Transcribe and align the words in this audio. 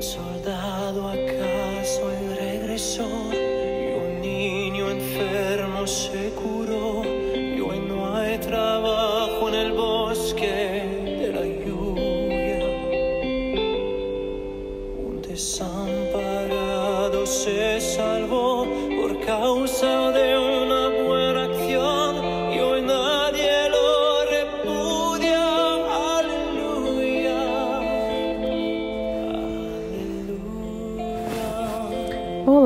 Soldado 0.00 1.08
acaso 1.08 2.10
regresó 2.34 3.06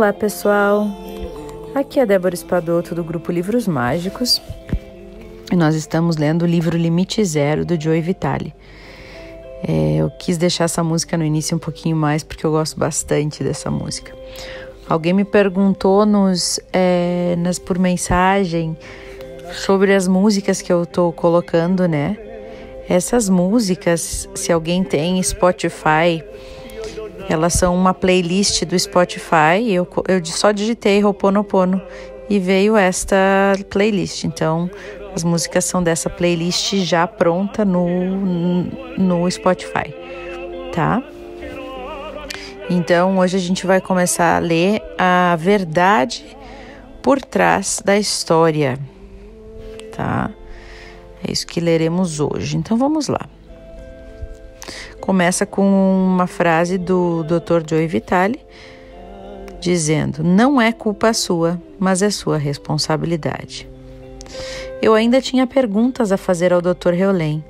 Olá, 0.04 0.12
pessoal. 0.12 0.86
Aqui 1.74 1.98
é 1.98 2.04
Débora 2.04 2.34
Espadoto 2.34 2.94
do 2.94 3.02
grupo 3.02 3.32
Livros 3.32 3.66
Mágicos 3.66 4.38
e 5.50 5.56
nós 5.56 5.74
estamos 5.74 6.18
lendo 6.18 6.42
o 6.42 6.46
livro 6.46 6.76
Limite 6.76 7.24
Zero 7.24 7.64
do 7.64 7.80
Joey 7.80 8.02
Vitale. 8.02 8.54
É, 9.66 9.96
eu 9.96 10.10
quis 10.10 10.36
deixar 10.36 10.64
essa 10.64 10.84
música 10.84 11.16
no 11.16 11.24
início 11.24 11.56
um 11.56 11.58
pouquinho 11.58 11.96
mais 11.96 12.22
porque 12.22 12.44
eu 12.44 12.50
gosto 12.50 12.78
bastante 12.78 13.42
dessa 13.42 13.70
música. 13.70 14.14
Alguém 14.86 15.14
me 15.14 15.24
perguntou 15.24 16.04
nos, 16.04 16.60
é, 16.70 17.34
nas, 17.38 17.58
por 17.58 17.78
mensagem 17.78 18.76
sobre 19.54 19.94
as 19.94 20.06
músicas 20.06 20.60
que 20.60 20.70
eu 20.70 20.84
tô 20.84 21.12
colocando, 21.12 21.88
né? 21.88 22.18
Essas 22.90 23.30
músicas, 23.30 24.28
se 24.34 24.52
alguém 24.52 24.84
tem 24.84 25.22
Spotify, 25.22 26.22
elas 27.28 27.54
são 27.54 27.74
uma 27.74 27.94
playlist 27.94 28.64
do 28.64 28.78
Spotify. 28.78 29.70
Eu, 29.70 29.88
eu 30.08 30.24
só 30.24 30.52
digitei 30.52 31.00
Roponopono 31.00 31.80
e 32.28 32.38
veio 32.38 32.76
esta 32.76 33.16
playlist. 33.70 34.24
Então, 34.24 34.70
as 35.14 35.22
músicas 35.22 35.64
são 35.64 35.82
dessa 35.82 36.10
playlist 36.10 36.74
já 36.76 37.06
pronta 37.06 37.64
no, 37.64 38.64
no 38.98 39.30
Spotify, 39.30 39.94
tá? 40.72 41.02
Então, 42.68 43.18
hoje 43.18 43.36
a 43.36 43.40
gente 43.40 43.66
vai 43.66 43.80
começar 43.80 44.36
a 44.36 44.38
ler 44.38 44.82
a 44.98 45.36
verdade 45.38 46.24
por 47.02 47.20
trás 47.20 47.82
da 47.84 47.98
história, 47.98 48.78
tá? 49.94 50.30
É 51.22 51.30
isso 51.30 51.46
que 51.46 51.60
leremos 51.60 52.20
hoje. 52.20 52.56
Então, 52.56 52.76
vamos 52.76 53.08
lá. 53.08 53.28
Começa 55.04 55.44
com 55.44 55.62
uma 55.62 56.26
frase 56.26 56.78
do 56.78 57.24
Dr. 57.24 57.60
Joey 57.68 57.86
Vitale 57.86 58.40
dizendo: 59.60 60.24
Não 60.24 60.58
é 60.58 60.72
culpa 60.72 61.12
sua, 61.12 61.60
mas 61.78 62.00
é 62.00 62.08
sua 62.08 62.38
responsabilidade. 62.38 63.68
Eu 64.80 64.94
ainda 64.94 65.20
tinha 65.20 65.46
perguntas 65.46 66.10
a 66.10 66.16
fazer 66.16 66.54
ao 66.54 66.62
Dr. 66.62 66.94
Reolém. 66.94 67.44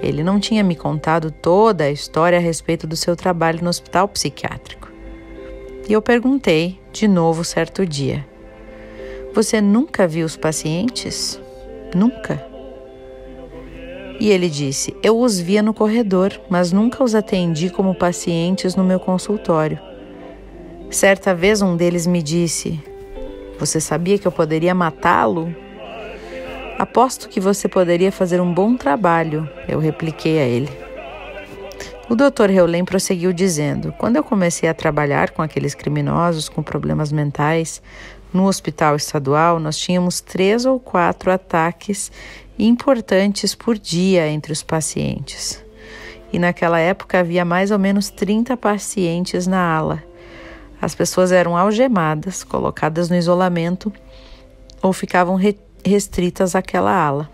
Ele 0.00 0.22
não 0.22 0.38
tinha 0.38 0.62
me 0.62 0.76
contado 0.76 1.32
toda 1.32 1.82
a 1.82 1.90
história 1.90 2.38
a 2.38 2.40
respeito 2.40 2.86
do 2.86 2.94
seu 2.94 3.16
trabalho 3.16 3.58
no 3.60 3.70
hospital 3.70 4.06
psiquiátrico. 4.06 4.88
E 5.88 5.92
eu 5.92 6.00
perguntei, 6.00 6.78
de 6.92 7.08
novo, 7.08 7.42
certo 7.42 7.84
dia: 7.84 8.24
Você 9.34 9.60
nunca 9.60 10.06
viu 10.06 10.24
os 10.24 10.36
pacientes? 10.36 11.40
Nunca? 11.92 12.49
E 14.20 14.30
ele 14.30 14.50
disse: 14.50 14.94
Eu 15.02 15.18
os 15.18 15.40
via 15.40 15.62
no 15.62 15.72
corredor, 15.72 16.38
mas 16.50 16.70
nunca 16.70 17.02
os 17.02 17.14
atendi 17.14 17.70
como 17.70 17.94
pacientes 17.94 18.76
no 18.76 18.84
meu 18.84 19.00
consultório. 19.00 19.80
Certa 20.90 21.34
vez 21.34 21.62
um 21.62 21.74
deles 21.74 22.06
me 22.06 22.22
disse: 22.22 22.78
Você 23.58 23.80
sabia 23.80 24.18
que 24.18 24.28
eu 24.28 24.32
poderia 24.32 24.74
matá-lo? 24.74 25.54
Aposto 26.78 27.30
que 27.30 27.40
você 27.40 27.66
poderia 27.66 28.12
fazer 28.12 28.42
um 28.42 28.52
bom 28.52 28.76
trabalho, 28.76 29.48
eu 29.66 29.78
repliquei 29.78 30.38
a 30.38 30.44
ele. 30.44 30.68
O 32.10 32.14
Dr. 32.14 32.50
Heulen 32.50 32.84
prosseguiu 32.84 33.32
dizendo: 33.32 33.94
Quando 33.96 34.16
eu 34.16 34.24
comecei 34.24 34.68
a 34.68 34.74
trabalhar 34.74 35.30
com 35.30 35.40
aqueles 35.40 35.74
criminosos 35.74 36.46
com 36.46 36.62
problemas 36.62 37.10
mentais 37.10 37.80
no 38.34 38.46
hospital 38.46 38.96
estadual, 38.96 39.58
nós 39.58 39.78
tínhamos 39.78 40.20
três 40.20 40.66
ou 40.66 40.78
quatro 40.78 41.30
ataques 41.30 42.12
importantes 42.68 43.54
por 43.54 43.78
dia 43.78 44.28
entre 44.28 44.52
os 44.52 44.62
pacientes. 44.62 45.62
E 46.32 46.38
naquela 46.38 46.78
época 46.78 47.20
havia 47.20 47.44
mais 47.44 47.70
ou 47.70 47.78
menos 47.78 48.10
30 48.10 48.56
pacientes 48.56 49.46
na 49.46 49.60
ala. 49.60 50.02
As 50.80 50.94
pessoas 50.94 51.32
eram 51.32 51.56
algemadas, 51.56 52.42
colocadas 52.42 53.10
no 53.10 53.16
isolamento 53.16 53.92
ou 54.82 54.92
ficavam 54.92 55.34
re 55.34 55.56
restritas 55.84 56.54
àquela 56.54 56.92
ala. 56.92 57.30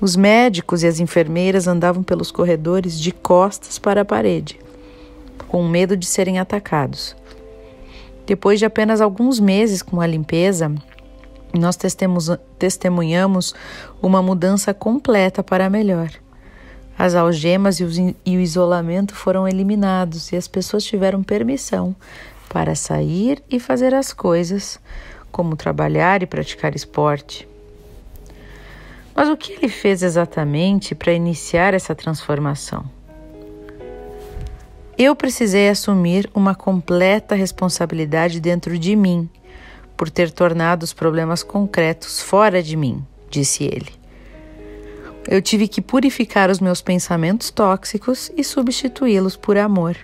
Os 0.00 0.14
médicos 0.16 0.82
e 0.82 0.86
as 0.86 1.00
enfermeiras 1.00 1.66
andavam 1.66 2.02
pelos 2.02 2.30
corredores 2.30 2.98
de 2.98 3.10
costas 3.12 3.78
para 3.78 4.02
a 4.02 4.04
parede, 4.04 4.58
com 5.48 5.66
medo 5.68 5.96
de 5.96 6.06
serem 6.06 6.38
atacados. 6.38 7.16
Depois 8.24 8.60
de 8.60 8.64
apenas 8.64 9.00
alguns 9.00 9.40
meses 9.40 9.82
com 9.82 10.00
a 10.00 10.06
limpeza, 10.06 10.72
nós 11.58 11.78
testemunhamos 12.58 13.54
uma 14.00 14.22
mudança 14.22 14.72
completa 14.72 15.42
para 15.42 15.70
melhor. 15.70 16.10
As 16.98 17.14
algemas 17.14 17.80
e 17.80 18.36
o 18.36 18.40
isolamento 18.40 19.14
foram 19.14 19.48
eliminados 19.48 20.32
e 20.32 20.36
as 20.36 20.46
pessoas 20.46 20.84
tiveram 20.84 21.22
permissão 21.22 21.96
para 22.48 22.74
sair 22.74 23.42
e 23.50 23.58
fazer 23.58 23.94
as 23.94 24.12
coisas, 24.12 24.78
como 25.32 25.56
trabalhar 25.56 26.22
e 26.22 26.26
praticar 26.26 26.74
esporte. 26.74 27.48
Mas 29.14 29.28
o 29.28 29.36
que 29.36 29.52
ele 29.52 29.68
fez 29.68 30.02
exatamente 30.02 30.94
para 30.94 31.12
iniciar 31.12 31.74
essa 31.74 31.94
transformação? 31.94 32.84
Eu 34.98 35.16
precisei 35.16 35.70
assumir 35.70 36.28
uma 36.34 36.54
completa 36.54 37.34
responsabilidade 37.34 38.40
dentro 38.40 38.78
de 38.78 38.94
mim 38.94 39.28
por 40.00 40.08
ter 40.08 40.30
tornado 40.30 40.82
os 40.82 40.94
problemas 40.94 41.42
concretos 41.42 42.22
fora 42.22 42.62
de 42.62 42.74
mim, 42.74 43.04
disse 43.28 43.64
ele. 43.64 43.92
Eu 45.28 45.42
tive 45.42 45.68
que 45.68 45.82
purificar 45.82 46.48
os 46.48 46.58
meus 46.58 46.80
pensamentos 46.80 47.50
tóxicos 47.50 48.32
e 48.34 48.42
substituí-los 48.42 49.36
por 49.36 49.58
amor. 49.58 49.98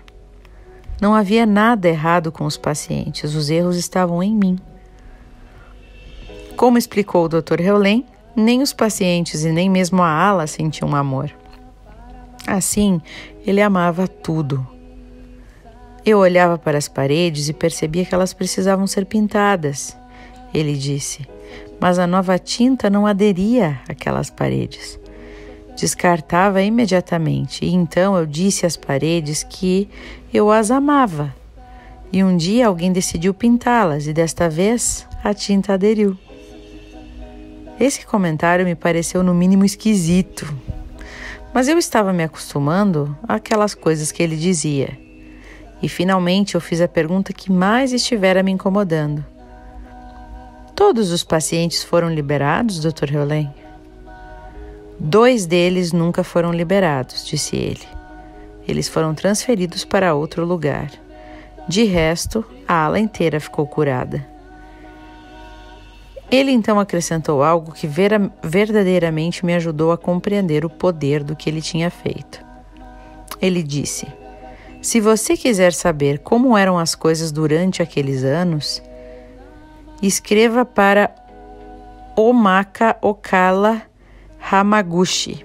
Não 1.01 1.15
havia 1.15 1.47
nada 1.47 1.89
errado 1.89 2.31
com 2.31 2.45
os 2.45 2.59
pacientes, 2.59 3.34
os 3.34 3.49
erros 3.49 3.79
estavam 3.79 4.23
em 4.23 4.37
mim. 4.37 4.59
Como 6.59 6.77
explicou 6.77 7.25
o 7.25 7.28
Dr. 7.31 7.63
Heulen, 7.63 8.05
nem 8.37 8.61
os 8.61 8.75
pacientes 8.75 9.47
e 9.47 9.51
nem 9.51 9.71
mesmo 9.71 10.03
a 10.03 10.11
ala 10.11 10.47
sentiam 10.47 10.95
amor. 10.95 11.33
Assim, 12.47 13.01
ele 13.47 13.63
amava 13.63 14.07
tudo. 14.07 14.75
Eu 16.06 16.19
olhava 16.19 16.56
para 16.56 16.78
as 16.78 16.87
paredes 16.87 17.49
e 17.49 17.53
percebia 17.53 18.05
que 18.05 18.15
elas 18.15 18.33
precisavam 18.33 18.87
ser 18.87 19.05
pintadas, 19.06 19.97
ele 20.55 20.77
disse, 20.77 21.27
mas 21.81 21.99
a 21.99 22.06
nova 22.06 22.39
tinta 22.39 22.89
não 22.89 23.09
aderia 23.09 23.81
àquelas 23.89 24.31
paredes. 24.31 25.00
Descartava 25.77 26.62
imediatamente, 26.62 27.65
e 27.65 27.75
então 27.75 28.16
eu 28.16 28.25
disse 28.25 28.65
às 28.65 28.77
paredes 28.77 29.43
que 29.43 29.89
eu 30.33 30.49
as 30.49 30.71
amava. 30.71 31.34
E 32.12 32.22
um 32.22 32.37
dia 32.37 32.69
alguém 32.69 32.93
decidiu 32.93 33.34
pintá-las, 33.34 34.06
e 34.06 34.12
desta 34.12 34.49
vez 34.49 35.09
a 35.25 35.34
tinta 35.34 35.75
aderiu. 35.75 36.16
Esse 37.81 38.06
comentário 38.06 38.65
me 38.65 38.77
pareceu 38.77 39.25
no 39.25 39.34
mínimo 39.34 39.65
esquisito, 39.65 40.47
mas 41.53 41.66
eu 41.66 41.77
estava 41.77 42.12
me 42.12 42.22
acostumando 42.22 43.15
àquelas 43.27 43.75
coisas 43.75 44.12
que 44.12 44.22
ele 44.22 44.37
dizia. 44.37 45.04
E 45.83 45.89
finalmente 45.89 46.55
eu 46.55 46.61
fiz 46.61 46.81
a 46.81 46.89
pergunta 46.89 47.33
que 47.33 47.53
mais 47.53 47.93
estivera 47.93 48.43
me 48.43 48.51
incomodando. 48.51 49.25
Todos 50.75 51.11
os 51.11 51.25
pacientes 51.25 51.83
foram 51.83 52.11
liberados, 52.11 52.81
Dr. 52.81 53.15
Heulen? 53.15 53.53
Dois 54.99 55.47
deles 55.47 55.93
nunca 55.93 56.25
foram 56.25 56.53
liberados, 56.53 57.27
disse 57.27 57.57
ele. 57.57 57.87
Eles 58.67 58.89
foram 58.89 59.15
transferidos 59.15 59.84
para 59.84 60.15
outro 60.15 60.45
lugar. 60.45 60.91
De 61.69 61.84
resto, 61.84 62.45
a 62.67 62.84
ala 62.84 62.99
inteira 62.99 63.39
ficou 63.39 63.67
curada. 63.67 64.27
Ele 66.31 66.51
então 66.51 66.81
acrescentou 66.81 67.43
algo 67.43 67.73
que 67.73 67.87
vera, 67.87 68.31
verdadeiramente 68.43 69.47
me 69.47 69.55
ajudou 69.55 69.93
a 69.93 69.99
compreender 69.99 70.65
o 70.65 70.71
poder 70.71 71.23
do 71.23 71.37
que 71.37 71.49
ele 71.49 71.63
tinha 71.63 71.89
feito. 71.89 72.45
Ele 73.41 73.63
disse: 73.63 74.07
Se 74.83 75.01
você 75.01 75.37
quiser 75.37 75.73
saber 75.73 76.21
como 76.21 76.57
eram 76.57 76.78
as 76.78 76.95
coisas 76.95 77.33
durante 77.33 77.83
aqueles 77.83 78.23
anos, 78.23 78.83
escreva 80.03 80.65
para 80.65 81.15
Omaka 82.17 82.97
Okala 83.03 83.83
Hamaguchi. 84.51 85.45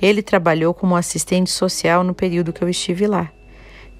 Ele 0.00 0.22
trabalhou 0.22 0.74
como 0.74 0.94
assistente 0.94 1.50
social 1.50 2.04
no 2.04 2.14
período 2.14 2.52
que 2.52 2.62
eu 2.62 2.68
estive 2.68 3.06
lá. 3.06 3.30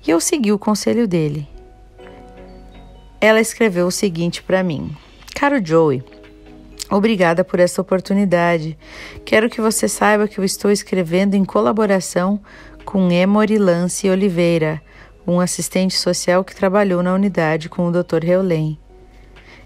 E 0.07 0.11
eu 0.11 0.21
segui 0.21 0.53
o 0.53 0.59
conselho 0.59 1.09
dele. 1.09 1.49
Ela 3.21 3.41
escreveu 3.41 3.87
o 3.87 3.91
seguinte 3.91 4.43
para 4.43 4.63
mim: 4.63 4.95
Caro 5.35 5.65
Joey, 5.65 6.05
Obrigada 6.89 7.43
por 7.43 7.59
essa 7.59 7.81
oportunidade. 7.81 8.79
Quero 9.25 9.51
que 9.51 9.61
você 9.61 9.89
saiba 9.89 10.29
que 10.29 10.39
eu 10.39 10.45
estou 10.45 10.71
escrevendo 10.71 11.35
em 11.35 11.45
colaboração 11.45 12.41
com 12.87 13.11
Emory 13.11 13.59
Lance 13.59 14.09
Oliveira, 14.09 14.81
um 15.27 15.41
assistente 15.41 15.95
social 15.97 16.45
que 16.45 16.55
trabalhou 16.55 17.03
na 17.03 17.13
unidade 17.13 17.69
com 17.69 17.89
o 17.89 17.93
Dr. 17.93 18.25
Heulen. 18.25 18.79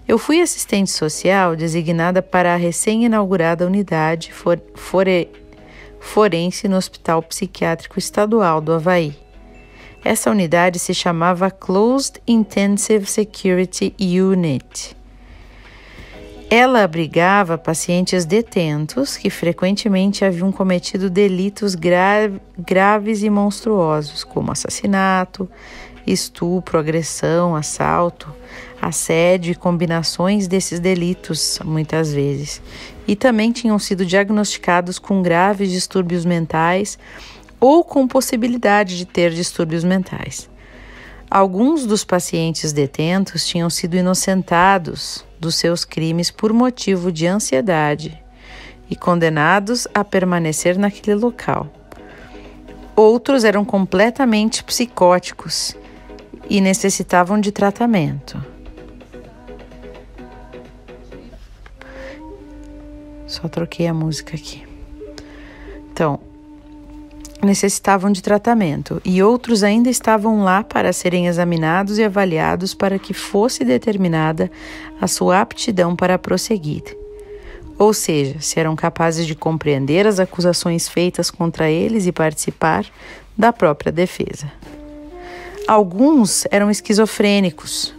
Eu 0.07 0.17
fui 0.17 0.41
assistente 0.41 0.89
social 0.89 1.55
designada 1.55 2.21
para 2.21 2.53
a 2.53 2.57
recém-inaugurada 2.57 3.65
unidade 3.65 4.33
for, 4.33 4.59
fore, 4.73 5.29
forense 5.99 6.67
no 6.67 6.75
Hospital 6.75 7.21
Psiquiátrico 7.21 7.99
Estadual 7.99 8.59
do 8.59 8.73
Havaí. 8.73 9.15
Essa 10.03 10.31
unidade 10.31 10.79
se 10.79 10.93
chamava 10.93 11.51
Closed 11.51 12.19
Intensive 12.27 13.05
Security 13.05 13.95
Unit. 13.99 14.97
Ela 16.53 16.83
abrigava 16.83 17.57
pacientes 17.57 18.25
detentos 18.25 19.15
que 19.15 19.29
frequentemente 19.29 20.25
haviam 20.25 20.51
cometido 20.51 21.09
delitos 21.09 21.75
gra 21.75 22.29
graves 22.59 23.23
e 23.23 23.29
monstruosos, 23.29 24.25
como 24.25 24.51
assassinato, 24.51 25.49
estupro, 26.05 26.77
agressão, 26.77 27.55
assalto, 27.55 28.27
assédio 28.81 29.53
e 29.53 29.55
combinações 29.55 30.45
desses 30.45 30.81
delitos, 30.81 31.57
muitas 31.63 32.13
vezes. 32.13 32.61
E 33.07 33.15
também 33.15 33.53
tinham 33.53 33.79
sido 33.79 34.05
diagnosticados 34.05 34.99
com 34.99 35.21
graves 35.21 35.71
distúrbios 35.71 36.25
mentais 36.25 36.99
ou 37.61 37.81
com 37.81 38.05
possibilidade 38.05 38.97
de 38.97 39.05
ter 39.05 39.31
distúrbios 39.31 39.85
mentais. 39.85 40.50
Alguns 41.31 41.85
dos 41.85 42.03
pacientes 42.03 42.73
detentos 42.73 43.47
tinham 43.47 43.69
sido 43.69 43.95
inocentados 43.95 45.25
dos 45.39 45.55
seus 45.55 45.85
crimes 45.85 46.29
por 46.29 46.51
motivo 46.51 47.09
de 47.09 47.25
ansiedade 47.25 48.21
e 48.89 48.97
condenados 48.97 49.87
a 49.93 50.03
permanecer 50.03 50.77
naquele 50.77 51.15
local. 51.15 51.71
Outros 52.97 53.45
eram 53.45 53.63
completamente 53.63 54.61
psicóticos 54.61 55.73
e 56.49 56.59
necessitavam 56.59 57.39
de 57.39 57.53
tratamento. 57.53 58.43
Só 63.25 63.47
troquei 63.47 63.87
a 63.87 63.93
música 63.93 64.35
aqui. 64.35 64.67
Então, 65.93 66.19
necessitavam 67.43 68.11
de 68.11 68.21
tratamento 68.21 69.01
e 69.03 69.21
outros 69.23 69.63
ainda 69.63 69.89
estavam 69.89 70.43
lá 70.43 70.63
para 70.63 70.93
serem 70.93 71.27
examinados 71.27 71.97
e 71.97 72.03
avaliados 72.03 72.73
para 72.73 72.99
que 72.99 73.13
fosse 73.13 73.65
determinada 73.65 74.51
a 74.99 75.07
sua 75.07 75.41
aptidão 75.41 75.95
para 75.95 76.19
prosseguir. 76.19 76.83
Ou 77.77 77.93
seja, 77.93 78.39
se 78.39 78.59
eram 78.59 78.75
capazes 78.75 79.25
de 79.25 79.33
compreender 79.33 80.05
as 80.05 80.19
acusações 80.19 80.87
feitas 80.87 81.31
contra 81.31 81.69
eles 81.69 82.05
e 82.05 82.11
participar 82.11 82.85
da 83.35 83.51
própria 83.51 83.91
defesa. 83.91 84.51
Alguns 85.67 86.45
eram 86.51 86.69
esquizofrênicos, 86.69 87.95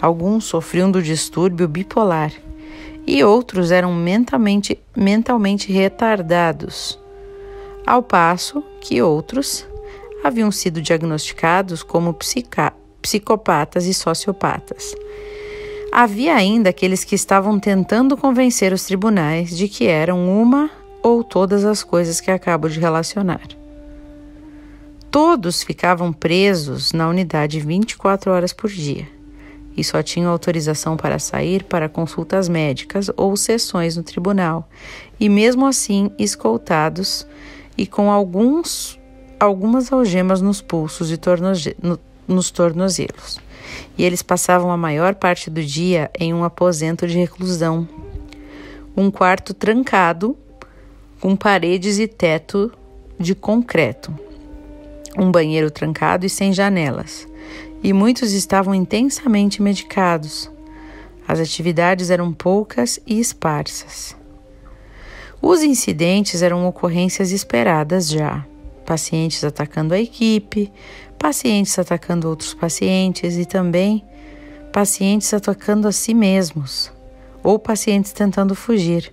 alguns 0.00 0.44
sofriam 0.44 0.90
do 0.90 1.02
distúrbio 1.02 1.66
bipolar 1.66 2.32
e 3.06 3.24
outros 3.24 3.70
eram 3.70 3.94
mentalmente, 3.94 4.78
mentalmente 4.94 5.72
retardados 5.72 7.01
ao 7.86 8.02
passo 8.02 8.62
que 8.80 9.02
outros 9.02 9.66
haviam 10.22 10.50
sido 10.50 10.80
diagnosticados 10.80 11.82
como 11.82 12.16
psicopatas 13.02 13.86
e 13.86 13.94
sociopatas. 13.94 14.94
Havia 15.90 16.34
ainda 16.34 16.70
aqueles 16.70 17.04
que 17.04 17.14
estavam 17.14 17.58
tentando 17.58 18.16
convencer 18.16 18.72
os 18.72 18.84
tribunais 18.84 19.56
de 19.56 19.68
que 19.68 19.86
eram 19.86 20.28
uma 20.30 20.70
ou 21.02 21.22
todas 21.22 21.64
as 21.64 21.82
coisas 21.82 22.20
que 22.20 22.30
acabo 22.30 22.68
de 22.68 22.80
relacionar. 22.80 23.46
Todos 25.10 25.62
ficavam 25.62 26.12
presos 26.12 26.92
na 26.92 27.08
unidade 27.08 27.60
24 27.60 28.30
horas 28.30 28.52
por 28.52 28.70
dia 28.70 29.06
e 29.76 29.82
só 29.82 30.02
tinham 30.02 30.30
autorização 30.30 30.96
para 30.96 31.18
sair 31.18 31.64
para 31.64 31.88
consultas 31.88 32.48
médicas 32.48 33.10
ou 33.16 33.36
sessões 33.36 33.96
no 33.96 34.02
tribunal, 34.02 34.68
e 35.18 35.28
mesmo 35.28 35.66
assim 35.66 36.10
escoltados 36.18 37.26
e 37.76 37.86
com 37.86 38.10
alguns, 38.10 38.98
algumas 39.38 39.92
algemas 39.92 40.40
nos 40.40 40.60
pulsos 40.60 41.10
e 41.10 41.16
tornoze 41.16 41.76
no, 41.82 41.98
nos 42.26 42.50
tornozelos. 42.50 43.38
E 43.96 44.04
eles 44.04 44.22
passavam 44.22 44.70
a 44.70 44.76
maior 44.76 45.14
parte 45.14 45.50
do 45.50 45.62
dia 45.62 46.10
em 46.18 46.32
um 46.34 46.44
aposento 46.44 47.06
de 47.06 47.18
reclusão, 47.18 47.88
um 48.96 49.10
quarto 49.10 49.54
trancado 49.54 50.36
com 51.20 51.36
paredes 51.36 51.98
e 51.98 52.06
teto 52.06 52.72
de 53.18 53.34
concreto, 53.34 54.12
um 55.16 55.30
banheiro 55.30 55.70
trancado 55.70 56.26
e 56.26 56.30
sem 56.30 56.52
janelas. 56.52 57.28
E 57.82 57.92
muitos 57.92 58.32
estavam 58.32 58.74
intensamente 58.74 59.60
medicados. 59.60 60.50
As 61.26 61.40
atividades 61.40 62.10
eram 62.10 62.32
poucas 62.32 62.98
e 63.06 63.18
esparsas. 63.18 64.16
Os 65.44 65.64
incidentes 65.64 66.40
eram 66.40 66.68
ocorrências 66.68 67.32
esperadas 67.32 68.08
já. 68.08 68.46
Pacientes 68.86 69.42
atacando 69.42 69.92
a 69.92 69.98
equipe, 69.98 70.72
pacientes 71.18 71.76
atacando 71.80 72.28
outros 72.28 72.54
pacientes 72.54 73.36
e 73.36 73.44
também 73.44 74.04
pacientes 74.72 75.34
atacando 75.34 75.88
a 75.88 75.92
si 75.92 76.14
mesmos 76.14 76.92
ou 77.42 77.58
pacientes 77.58 78.12
tentando 78.12 78.54
fugir. 78.54 79.12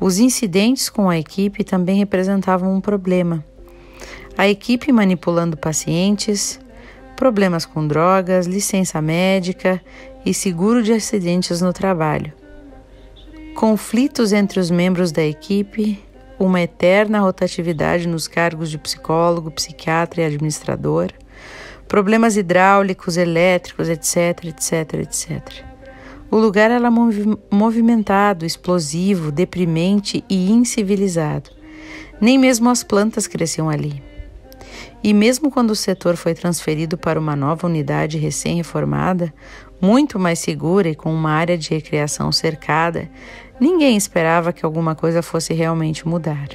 Os 0.00 0.18
incidentes 0.18 0.90
com 0.90 1.08
a 1.08 1.16
equipe 1.16 1.62
também 1.62 1.98
representavam 1.98 2.74
um 2.74 2.80
problema. 2.80 3.44
A 4.36 4.48
equipe 4.48 4.90
manipulando 4.90 5.56
pacientes, 5.56 6.58
problemas 7.14 7.64
com 7.64 7.86
drogas, 7.86 8.46
licença 8.48 9.00
médica 9.00 9.80
e 10.26 10.34
seguro 10.34 10.82
de 10.82 10.92
acidentes 10.92 11.60
no 11.60 11.72
trabalho 11.72 12.32
conflitos 13.58 14.32
entre 14.32 14.60
os 14.60 14.70
membros 14.70 15.10
da 15.10 15.24
equipe, 15.24 15.98
uma 16.38 16.60
eterna 16.60 17.18
rotatividade 17.18 18.06
nos 18.06 18.28
cargos 18.28 18.70
de 18.70 18.78
psicólogo, 18.78 19.50
psiquiatra 19.50 20.22
e 20.22 20.24
administrador, 20.26 21.10
problemas 21.88 22.36
hidráulicos, 22.36 23.16
elétricos, 23.16 23.88
etc, 23.88 24.44
etc, 24.44 24.94
etc. 25.00 25.64
O 26.30 26.36
lugar 26.36 26.70
era 26.70 26.88
movimentado, 27.50 28.46
explosivo, 28.46 29.32
deprimente 29.32 30.22
e 30.30 30.52
incivilizado. 30.52 31.50
Nem 32.20 32.38
mesmo 32.38 32.70
as 32.70 32.84
plantas 32.84 33.26
cresciam 33.26 33.68
ali. 33.68 34.00
E 35.02 35.12
mesmo 35.12 35.50
quando 35.50 35.70
o 35.70 35.76
setor 35.76 36.16
foi 36.16 36.32
transferido 36.32 36.96
para 36.96 37.18
uma 37.18 37.34
nova 37.34 37.66
unidade 37.66 38.18
recém-reformada, 38.18 39.34
muito 39.80 40.18
mais 40.18 40.40
segura 40.40 40.88
e 40.88 40.94
com 40.94 41.12
uma 41.12 41.30
área 41.30 41.56
de 41.56 41.70
recreação 41.70 42.32
cercada, 42.32 43.08
Ninguém 43.60 43.96
esperava 43.96 44.52
que 44.52 44.64
alguma 44.64 44.94
coisa 44.94 45.22
fosse 45.22 45.52
realmente 45.52 46.06
mudar. 46.06 46.48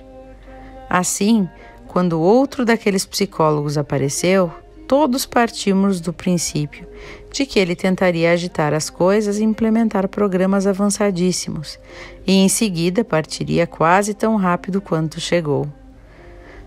Assim, 0.89 1.49
quando 1.87 2.19
outro 2.19 2.63
daqueles 2.63 3.05
psicólogos 3.05 3.77
apareceu, 3.77 4.51
todos 4.87 5.25
partimos 5.25 5.99
do 5.99 6.13
princípio 6.13 6.87
de 7.31 7.45
que 7.45 7.59
ele 7.59 7.75
tentaria 7.75 8.31
agitar 8.31 8.73
as 8.73 8.89
coisas 8.89 9.39
e 9.39 9.43
implementar 9.43 10.07
programas 10.07 10.67
avançadíssimos, 10.67 11.79
e 12.25 12.33
em 12.33 12.47
seguida 12.47 13.03
partiria 13.03 13.65
quase 13.65 14.13
tão 14.13 14.35
rápido 14.35 14.79
quanto 14.79 15.19
chegou. 15.19 15.67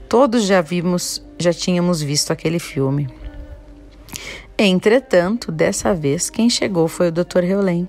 Todos 0.09 0.45
já 0.45 0.61
vimos, 0.61 1.25
já 1.39 1.53
tínhamos 1.53 2.03
visto 2.03 2.33
aquele 2.33 2.59
filme. 2.59 3.09
Entretanto, 4.59 5.53
dessa 5.53 5.95
vez 5.95 6.31
quem 6.31 6.51
chegou 6.51 6.89
foi 6.89 7.09
o 7.09 7.13
Dr. 7.13 7.45
Heulen 7.45 7.89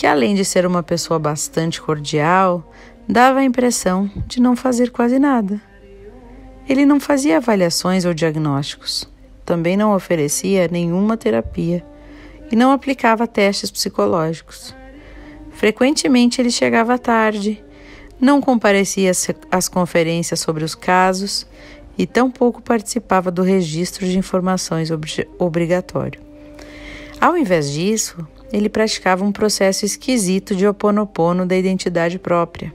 que 0.00 0.06
além 0.06 0.34
de 0.34 0.46
ser 0.46 0.64
uma 0.64 0.82
pessoa 0.82 1.18
bastante 1.18 1.78
cordial, 1.78 2.72
dava 3.06 3.40
a 3.40 3.44
impressão 3.44 4.10
de 4.26 4.40
não 4.40 4.56
fazer 4.56 4.90
quase 4.90 5.18
nada. 5.18 5.60
Ele 6.66 6.86
não 6.86 6.98
fazia 6.98 7.36
avaliações 7.36 8.06
ou 8.06 8.14
diagnósticos, 8.14 9.06
também 9.44 9.76
não 9.76 9.94
oferecia 9.94 10.68
nenhuma 10.72 11.18
terapia 11.18 11.84
e 12.50 12.56
não 12.56 12.72
aplicava 12.72 13.26
testes 13.26 13.70
psicológicos. 13.70 14.74
Frequentemente 15.50 16.40
ele 16.40 16.50
chegava 16.50 16.98
tarde, 16.98 17.62
não 18.18 18.40
comparecia 18.40 19.12
às 19.50 19.68
conferências 19.68 20.40
sobre 20.40 20.64
os 20.64 20.74
casos 20.74 21.46
e 21.98 22.06
tampouco 22.06 22.62
participava 22.62 23.30
do 23.30 23.42
registro 23.42 24.06
de 24.06 24.16
informações 24.16 24.88
obrigatório. 25.38 26.22
Ao 27.20 27.36
invés 27.36 27.70
disso, 27.70 28.16
ele 28.52 28.68
praticava 28.68 29.24
um 29.24 29.32
processo 29.32 29.84
esquisito 29.84 30.54
de 30.54 30.66
oponopono 30.66 31.46
da 31.46 31.56
identidade 31.56 32.18
própria, 32.18 32.72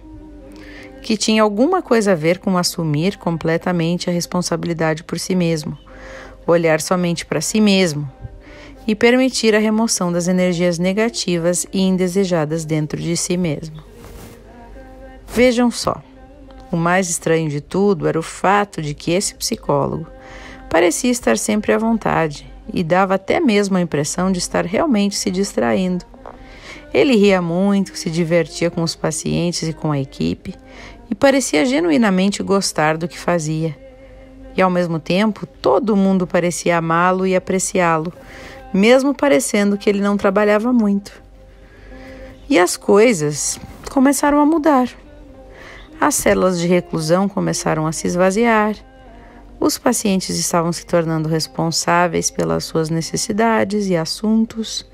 que 1.01 1.17
tinha 1.17 1.43
alguma 1.43 1.81
coisa 1.81 2.13
a 2.13 2.15
ver 2.15 2.39
com 2.39 2.57
assumir 2.57 3.17
completamente 3.17 4.09
a 4.09 4.13
responsabilidade 4.13 5.03
por 5.03 5.19
si 5.19 5.35
mesmo, 5.35 5.77
olhar 6.47 6.79
somente 6.79 7.25
para 7.25 7.41
si 7.41 7.59
mesmo 7.59 8.09
e 8.87 8.95
permitir 8.95 9.55
a 9.55 9.59
remoção 9.59 10.11
das 10.11 10.27
energias 10.27 10.77
negativas 10.77 11.65
e 11.73 11.81
indesejadas 11.81 12.65
dentro 12.65 13.01
de 13.01 13.17
si 13.17 13.35
mesmo. 13.35 13.83
Vejam 15.27 15.69
só, 15.69 16.01
o 16.71 16.77
mais 16.77 17.09
estranho 17.09 17.49
de 17.49 17.61
tudo 17.61 18.07
era 18.07 18.17
o 18.17 18.23
fato 18.23 18.81
de 18.81 18.93
que 18.93 19.11
esse 19.11 19.35
psicólogo 19.35 20.07
parecia 20.69 21.11
estar 21.11 21.37
sempre 21.37 21.73
à 21.73 21.77
vontade 21.77 22.54
e 22.73 22.83
dava 22.83 23.15
até 23.15 23.39
mesmo 23.39 23.77
a 23.77 23.81
impressão 23.81 24.31
de 24.31 24.39
estar 24.39 24.65
realmente 24.65 25.15
se 25.15 25.29
distraindo. 25.31 26.05
Ele 26.93 27.15
ria 27.15 27.41
muito, 27.41 27.97
se 27.97 28.09
divertia 28.09 28.71
com 28.71 28.81
os 28.81 28.95
pacientes 28.95 29.67
e 29.67 29.73
com 29.73 29.91
a 29.91 29.99
equipe 29.99 30.55
e 31.09 31.15
parecia 31.15 31.65
genuinamente 31.65 32.41
gostar 32.41 32.97
do 32.97 33.07
que 33.07 33.17
fazia. 33.17 33.75
E 34.55 34.61
ao 34.61 34.69
mesmo 34.69 34.99
tempo, 34.99 35.45
todo 35.45 35.95
mundo 35.95 36.25
parecia 36.25 36.77
amá-lo 36.77 37.27
e 37.27 37.35
apreciá-lo, 37.35 38.13
mesmo 38.73 39.13
parecendo 39.13 39.77
que 39.77 39.89
ele 39.89 39.99
não 39.99 40.15
trabalhava 40.15 40.71
muito. 40.71 41.21
E 42.49 42.57
as 42.57 42.77
coisas 42.77 43.59
começaram 43.91 44.39
a 44.39 44.45
mudar. 44.45 44.87
As 45.99 46.15
células 46.15 46.59
de 46.59 46.67
reclusão 46.67 47.27
começaram 47.27 47.87
a 47.87 47.91
se 47.91 48.07
esvaziar. 48.07 48.75
Os 49.65 49.79
pacientes 49.79 50.37
estavam 50.37 50.71
se 50.71 50.85
tornando 50.85 51.27
responsáveis 51.27 52.29
pelas 52.29 52.65
suas 52.65 52.91
necessidades 52.91 53.87
e 53.87 53.95
assuntos 53.95 54.85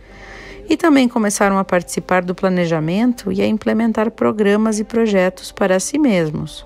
e 0.70 0.78
também 0.78 1.10
começaram 1.10 1.58
a 1.58 1.66
participar 1.66 2.24
do 2.24 2.34
planejamento 2.34 3.34
e 3.34 3.42
a 3.42 3.46
implementar 3.46 4.10
programas 4.12 4.80
e 4.80 4.86
projetos 4.86 5.52
para 5.52 5.78
si 5.78 6.00
mesmos. 6.00 6.66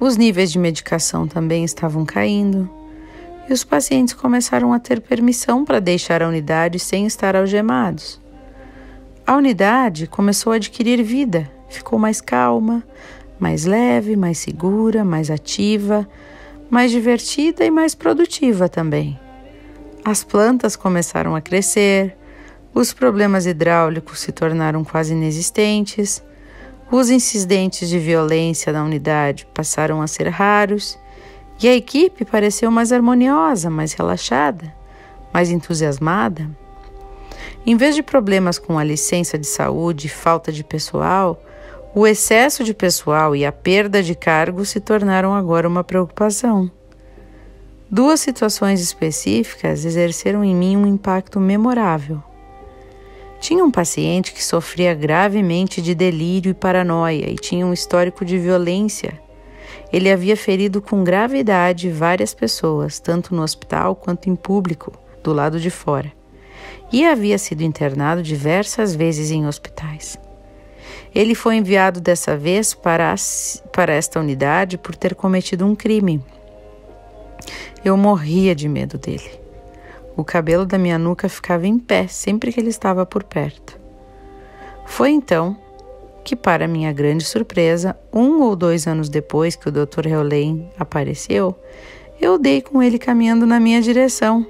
Os 0.00 0.16
níveis 0.16 0.50
de 0.50 0.58
medicação 0.58 1.28
também 1.28 1.64
estavam 1.64 2.04
caindo 2.04 2.68
e 3.48 3.52
os 3.52 3.62
pacientes 3.62 4.12
começaram 4.12 4.72
a 4.72 4.80
ter 4.80 5.00
permissão 5.00 5.64
para 5.64 5.78
deixar 5.78 6.20
a 6.20 6.26
unidade 6.26 6.80
sem 6.80 7.06
estar 7.06 7.36
algemados. 7.36 8.20
A 9.24 9.36
unidade 9.36 10.08
começou 10.08 10.52
a 10.52 10.56
adquirir 10.56 11.00
vida, 11.00 11.48
ficou 11.68 11.96
mais 11.96 12.20
calma, 12.20 12.82
mais 13.38 13.64
leve, 13.64 14.16
mais 14.16 14.38
segura, 14.38 15.04
mais 15.04 15.30
ativa, 15.30 16.08
mais 16.70 16.90
divertida 16.90 17.64
e 17.64 17.70
mais 17.70 17.94
produtiva 17.94 18.68
também. 18.68 19.18
As 20.04 20.22
plantas 20.22 20.76
começaram 20.76 21.34
a 21.34 21.40
crescer, 21.40 22.16
os 22.74 22.92
problemas 22.92 23.46
hidráulicos 23.46 24.20
se 24.20 24.32
tornaram 24.32 24.84
quase 24.84 25.12
inexistentes, 25.12 26.22
os 26.90 27.08
incidentes 27.10 27.88
de 27.88 27.98
violência 27.98 28.72
na 28.72 28.84
unidade 28.84 29.46
passaram 29.54 30.02
a 30.02 30.06
ser 30.06 30.28
raros 30.28 30.98
e 31.62 31.68
a 31.68 31.74
equipe 31.74 32.24
pareceu 32.24 32.70
mais 32.70 32.92
harmoniosa, 32.92 33.70
mais 33.70 33.92
relaxada, 33.92 34.74
mais 35.32 35.50
entusiasmada. 35.50 36.50
Em 37.64 37.76
vez 37.76 37.94
de 37.94 38.02
problemas 38.02 38.58
com 38.58 38.78
a 38.78 38.84
licença 38.84 39.38
de 39.38 39.46
saúde 39.46 40.06
e 40.06 40.10
falta 40.10 40.52
de 40.52 40.62
pessoal, 40.62 41.40
o 41.94 42.08
excesso 42.08 42.64
de 42.64 42.74
pessoal 42.74 43.36
e 43.36 43.46
a 43.46 43.52
perda 43.52 44.02
de 44.02 44.16
cargos 44.16 44.70
se 44.70 44.80
tornaram 44.80 45.32
agora 45.32 45.68
uma 45.68 45.84
preocupação. 45.84 46.68
Duas 47.88 48.18
situações 48.18 48.80
específicas 48.80 49.84
exerceram 49.84 50.42
em 50.42 50.56
mim 50.56 50.76
um 50.76 50.86
impacto 50.88 51.38
memorável. 51.38 52.20
Tinha 53.38 53.64
um 53.64 53.70
paciente 53.70 54.32
que 54.32 54.42
sofria 54.42 54.92
gravemente 54.92 55.80
de 55.80 55.94
delírio 55.94 56.50
e 56.50 56.54
paranoia 56.54 57.30
e 57.30 57.36
tinha 57.36 57.64
um 57.64 57.72
histórico 57.72 58.24
de 58.24 58.38
violência. 58.38 59.20
Ele 59.92 60.10
havia 60.10 60.36
ferido 60.36 60.82
com 60.82 61.04
gravidade 61.04 61.90
várias 61.90 62.34
pessoas, 62.34 62.98
tanto 62.98 63.32
no 63.32 63.42
hospital 63.42 63.94
quanto 63.94 64.28
em 64.28 64.34
público, 64.34 64.92
do 65.22 65.32
lado 65.32 65.60
de 65.60 65.70
fora, 65.70 66.12
e 66.92 67.04
havia 67.04 67.38
sido 67.38 67.62
internado 67.62 68.20
diversas 68.20 68.96
vezes 68.96 69.30
em 69.30 69.46
hospitais. 69.46 70.18
Ele 71.14 71.34
foi 71.34 71.56
enviado 71.56 72.00
dessa 72.00 72.36
vez 72.36 72.74
para, 72.74 73.14
para 73.72 73.92
esta 73.92 74.20
unidade 74.20 74.78
por 74.78 74.94
ter 74.94 75.14
cometido 75.14 75.64
um 75.66 75.74
crime 75.74 76.22
eu 77.84 77.96
morria 77.96 78.54
de 78.54 78.68
medo 78.68 78.96
dele. 78.96 79.30
O 80.16 80.24
cabelo 80.24 80.64
da 80.64 80.78
minha 80.78 80.98
nuca 80.98 81.28
ficava 81.28 81.66
em 81.66 81.78
pé 81.78 82.06
sempre 82.06 82.52
que 82.52 82.58
ele 82.58 82.70
estava 82.70 83.04
por 83.04 83.22
perto. 83.22 83.78
Foi 84.86 85.10
então 85.10 85.56
que, 86.24 86.34
para 86.34 86.66
minha 86.66 86.92
grande 86.92 87.24
surpresa, 87.24 87.96
um 88.12 88.40
ou 88.40 88.56
dois 88.56 88.86
anos 88.86 89.08
depois 89.08 89.54
que 89.54 89.68
o 89.68 89.72
Dr. 89.72 90.06
Heulen 90.06 90.70
apareceu, 90.78 91.54
eu 92.18 92.38
dei 92.38 92.62
com 92.62 92.82
ele 92.82 92.98
caminhando 92.98 93.46
na 93.46 93.60
minha 93.60 93.82
direção, 93.82 94.46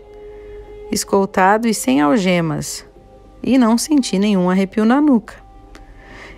escoltado 0.93 1.67
e 1.67 1.75
sem 1.75 2.01
algemas, 2.01 2.85
e 3.43 3.59
não 3.59 3.77
senti 3.77 4.19
nenhum 4.19 4.49
arrepio 4.49 4.85
na 4.85 5.01
nuca. 5.01 5.44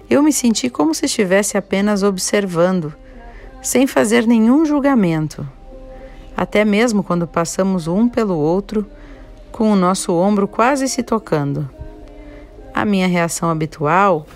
Eu 0.08 0.22
me 0.22 0.32
senti 0.32 0.70
como 0.70 0.94
se 0.94 1.06
estivesse 1.06 1.58
apenas 1.58 2.02
observando, 2.02 2.94
sem 3.60 3.86
fazer 3.86 4.26
nenhum 4.26 4.64
julgamento, 4.64 5.46
até 6.36 6.64
mesmo 6.64 7.02
quando 7.02 7.26
passamos 7.26 7.88
um 7.88 8.08
pelo 8.08 8.36
outro, 8.36 8.86
com 9.50 9.72
o 9.72 9.76
nosso 9.76 10.12
ombro 10.14 10.46
quase 10.46 10.88
se 10.88 11.02
tocando. 11.02 11.68
A 12.72 12.84
minha 12.84 13.08
reação 13.08 13.50
habitual 13.50 14.26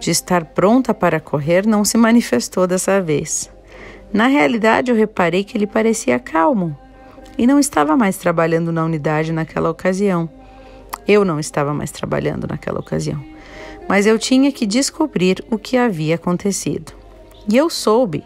de 0.00 0.10
estar 0.10 0.44
pronta 0.46 0.92
para 0.92 1.20
correr 1.20 1.66
não 1.66 1.84
se 1.84 1.96
manifestou 1.96 2.66
dessa 2.66 3.00
vez. 3.00 3.50
Na 4.12 4.26
realidade, 4.26 4.90
eu 4.90 4.96
reparei 4.96 5.44
que 5.44 5.56
ele 5.56 5.66
parecia 5.66 6.18
calmo 6.18 6.76
e 7.38 7.46
não 7.46 7.60
estava 7.60 7.96
mais 7.96 8.16
trabalhando 8.16 8.72
na 8.72 8.84
unidade 8.84 9.32
naquela 9.32 9.70
ocasião. 9.70 10.28
Eu 11.06 11.24
não 11.24 11.38
estava 11.38 11.72
mais 11.72 11.90
trabalhando 11.90 12.46
naquela 12.48 12.80
ocasião, 12.80 13.22
mas 13.88 14.06
eu 14.06 14.18
tinha 14.18 14.52
que 14.52 14.66
descobrir 14.66 15.44
o 15.50 15.58
que 15.58 15.76
havia 15.76 16.14
acontecido. 16.14 16.92
E 17.48 17.56
eu 17.56 17.68
soube 17.68 18.24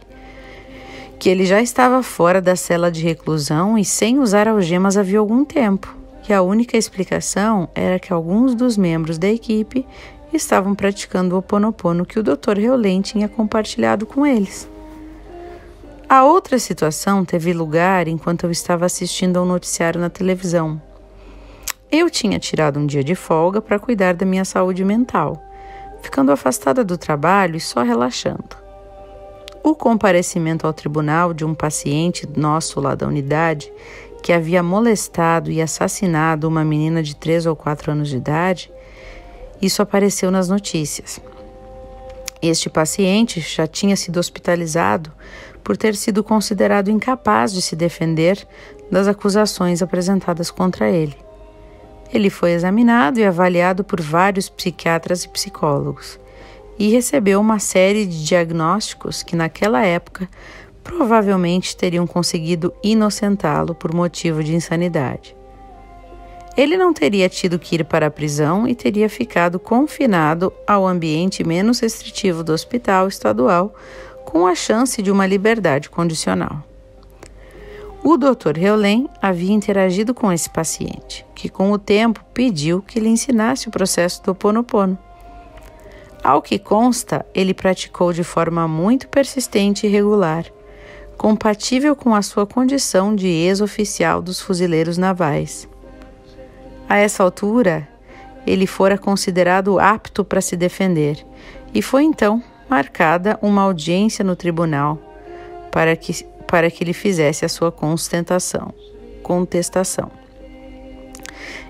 que 1.18 1.30
ele 1.30 1.46
já 1.46 1.62
estava 1.62 2.02
fora 2.02 2.40
da 2.40 2.54
cela 2.54 2.90
de 2.90 3.02
reclusão 3.02 3.78
e 3.78 3.84
sem 3.84 4.18
usar 4.18 4.46
algemas 4.46 4.96
havia 4.96 5.18
algum 5.18 5.44
tempo, 5.44 5.96
e 6.28 6.32
a 6.32 6.42
única 6.42 6.76
explicação 6.76 7.68
era 7.74 7.98
que 7.98 8.12
alguns 8.12 8.54
dos 8.54 8.76
membros 8.76 9.16
da 9.18 9.28
equipe 9.28 9.86
estavam 10.32 10.74
praticando 10.74 11.34
o 11.34 11.38
oponopono 11.38 12.04
que 12.04 12.18
o 12.18 12.22
Dr. 12.22 12.58
Heulen 12.58 13.00
tinha 13.00 13.28
compartilhado 13.28 14.04
com 14.04 14.26
eles. 14.26 14.68
A 16.08 16.24
outra 16.24 16.58
situação 16.58 17.24
teve 17.24 17.52
lugar 17.52 18.08
enquanto 18.08 18.44
eu 18.44 18.50
estava 18.50 18.84
assistindo 18.84 19.38
ao 19.38 19.46
noticiário 19.46 20.00
na 20.00 20.10
televisão. 20.10 20.80
Eu 21.96 22.10
tinha 22.10 22.40
tirado 22.40 22.80
um 22.80 22.86
dia 22.86 23.04
de 23.04 23.14
folga 23.14 23.62
para 23.62 23.78
cuidar 23.78 24.14
da 24.14 24.26
minha 24.26 24.44
saúde 24.44 24.84
mental, 24.84 25.40
ficando 26.02 26.32
afastada 26.32 26.82
do 26.82 26.98
trabalho 26.98 27.54
e 27.54 27.60
só 27.60 27.84
relaxando. 27.84 28.56
O 29.62 29.76
comparecimento 29.76 30.66
ao 30.66 30.72
tribunal 30.72 31.32
de 31.32 31.44
um 31.44 31.54
paciente 31.54 32.28
nosso 32.36 32.80
lá 32.80 32.96
da 32.96 33.06
unidade 33.06 33.72
que 34.24 34.32
havia 34.32 34.60
molestado 34.60 35.52
e 35.52 35.62
assassinado 35.62 36.48
uma 36.48 36.64
menina 36.64 37.00
de 37.00 37.14
3 37.14 37.46
ou 37.46 37.54
4 37.54 37.92
anos 37.92 38.08
de 38.08 38.16
idade, 38.16 38.72
isso 39.62 39.80
apareceu 39.80 40.32
nas 40.32 40.48
notícias. 40.48 41.20
Este 42.42 42.68
paciente 42.68 43.38
já 43.38 43.68
tinha 43.68 43.94
sido 43.94 44.18
hospitalizado 44.18 45.12
por 45.62 45.76
ter 45.76 45.94
sido 45.94 46.24
considerado 46.24 46.90
incapaz 46.90 47.52
de 47.52 47.62
se 47.62 47.76
defender 47.76 48.44
das 48.90 49.06
acusações 49.06 49.80
apresentadas 49.80 50.50
contra 50.50 50.90
ele. 50.90 51.23
Ele 52.14 52.30
foi 52.30 52.52
examinado 52.52 53.18
e 53.18 53.24
avaliado 53.24 53.82
por 53.82 54.00
vários 54.00 54.48
psiquiatras 54.48 55.24
e 55.24 55.28
psicólogos 55.28 56.20
e 56.78 56.88
recebeu 56.88 57.40
uma 57.40 57.58
série 57.58 58.06
de 58.06 58.24
diagnósticos 58.24 59.24
que, 59.24 59.34
naquela 59.34 59.84
época, 59.84 60.28
provavelmente 60.84 61.76
teriam 61.76 62.06
conseguido 62.06 62.72
inocentá-lo 62.84 63.74
por 63.74 63.92
motivo 63.92 64.44
de 64.44 64.54
insanidade. 64.54 65.36
Ele 66.56 66.76
não 66.76 66.94
teria 66.94 67.28
tido 67.28 67.58
que 67.58 67.74
ir 67.74 67.84
para 67.84 68.06
a 68.06 68.10
prisão 68.10 68.68
e 68.68 68.76
teria 68.76 69.08
ficado 69.08 69.58
confinado 69.58 70.52
ao 70.68 70.86
ambiente 70.86 71.42
menos 71.42 71.80
restritivo 71.80 72.44
do 72.44 72.52
hospital 72.52 73.08
estadual, 73.08 73.74
com 74.24 74.46
a 74.46 74.54
chance 74.54 75.02
de 75.02 75.10
uma 75.10 75.26
liberdade 75.26 75.90
condicional. 75.90 76.62
O 78.06 78.18
Dr. 78.18 78.58
Heulen 78.58 79.08
havia 79.20 79.54
interagido 79.54 80.12
com 80.12 80.30
esse 80.30 80.50
paciente, 80.50 81.24
que 81.34 81.48
com 81.48 81.72
o 81.72 81.78
tempo 81.78 82.22
pediu 82.34 82.82
que 82.82 83.00
lhe 83.00 83.08
ensinasse 83.08 83.66
o 83.66 83.70
processo 83.70 84.22
do 84.22 84.34
Ponopono. 84.34 84.98
Ao 86.22 86.42
que 86.42 86.58
consta, 86.58 87.24
ele 87.34 87.54
praticou 87.54 88.12
de 88.12 88.22
forma 88.22 88.68
muito 88.68 89.08
persistente 89.08 89.86
e 89.86 89.90
regular, 89.90 90.44
compatível 91.16 91.96
com 91.96 92.14
a 92.14 92.20
sua 92.20 92.46
condição 92.46 93.16
de 93.16 93.26
ex-oficial 93.26 94.20
dos 94.20 94.38
fuzileiros 94.38 94.98
navais. 94.98 95.66
A 96.86 96.98
essa 96.98 97.22
altura, 97.22 97.88
ele 98.46 98.66
fora 98.66 98.98
considerado 98.98 99.80
apto 99.80 100.22
para 100.22 100.42
se 100.42 100.58
defender 100.58 101.26
e 101.72 101.80
foi 101.80 102.04
então 102.04 102.42
marcada 102.68 103.38
uma 103.40 103.62
audiência 103.62 104.22
no 104.22 104.36
tribunal 104.36 104.98
para 105.74 105.96
que, 105.96 106.24
para 106.54 106.70
que 106.70 106.84
ele 106.84 106.92
fizesse 106.92 107.44
a 107.44 107.48
sua 107.48 107.72
contestação. 107.72 108.72
contestação. 109.24 110.08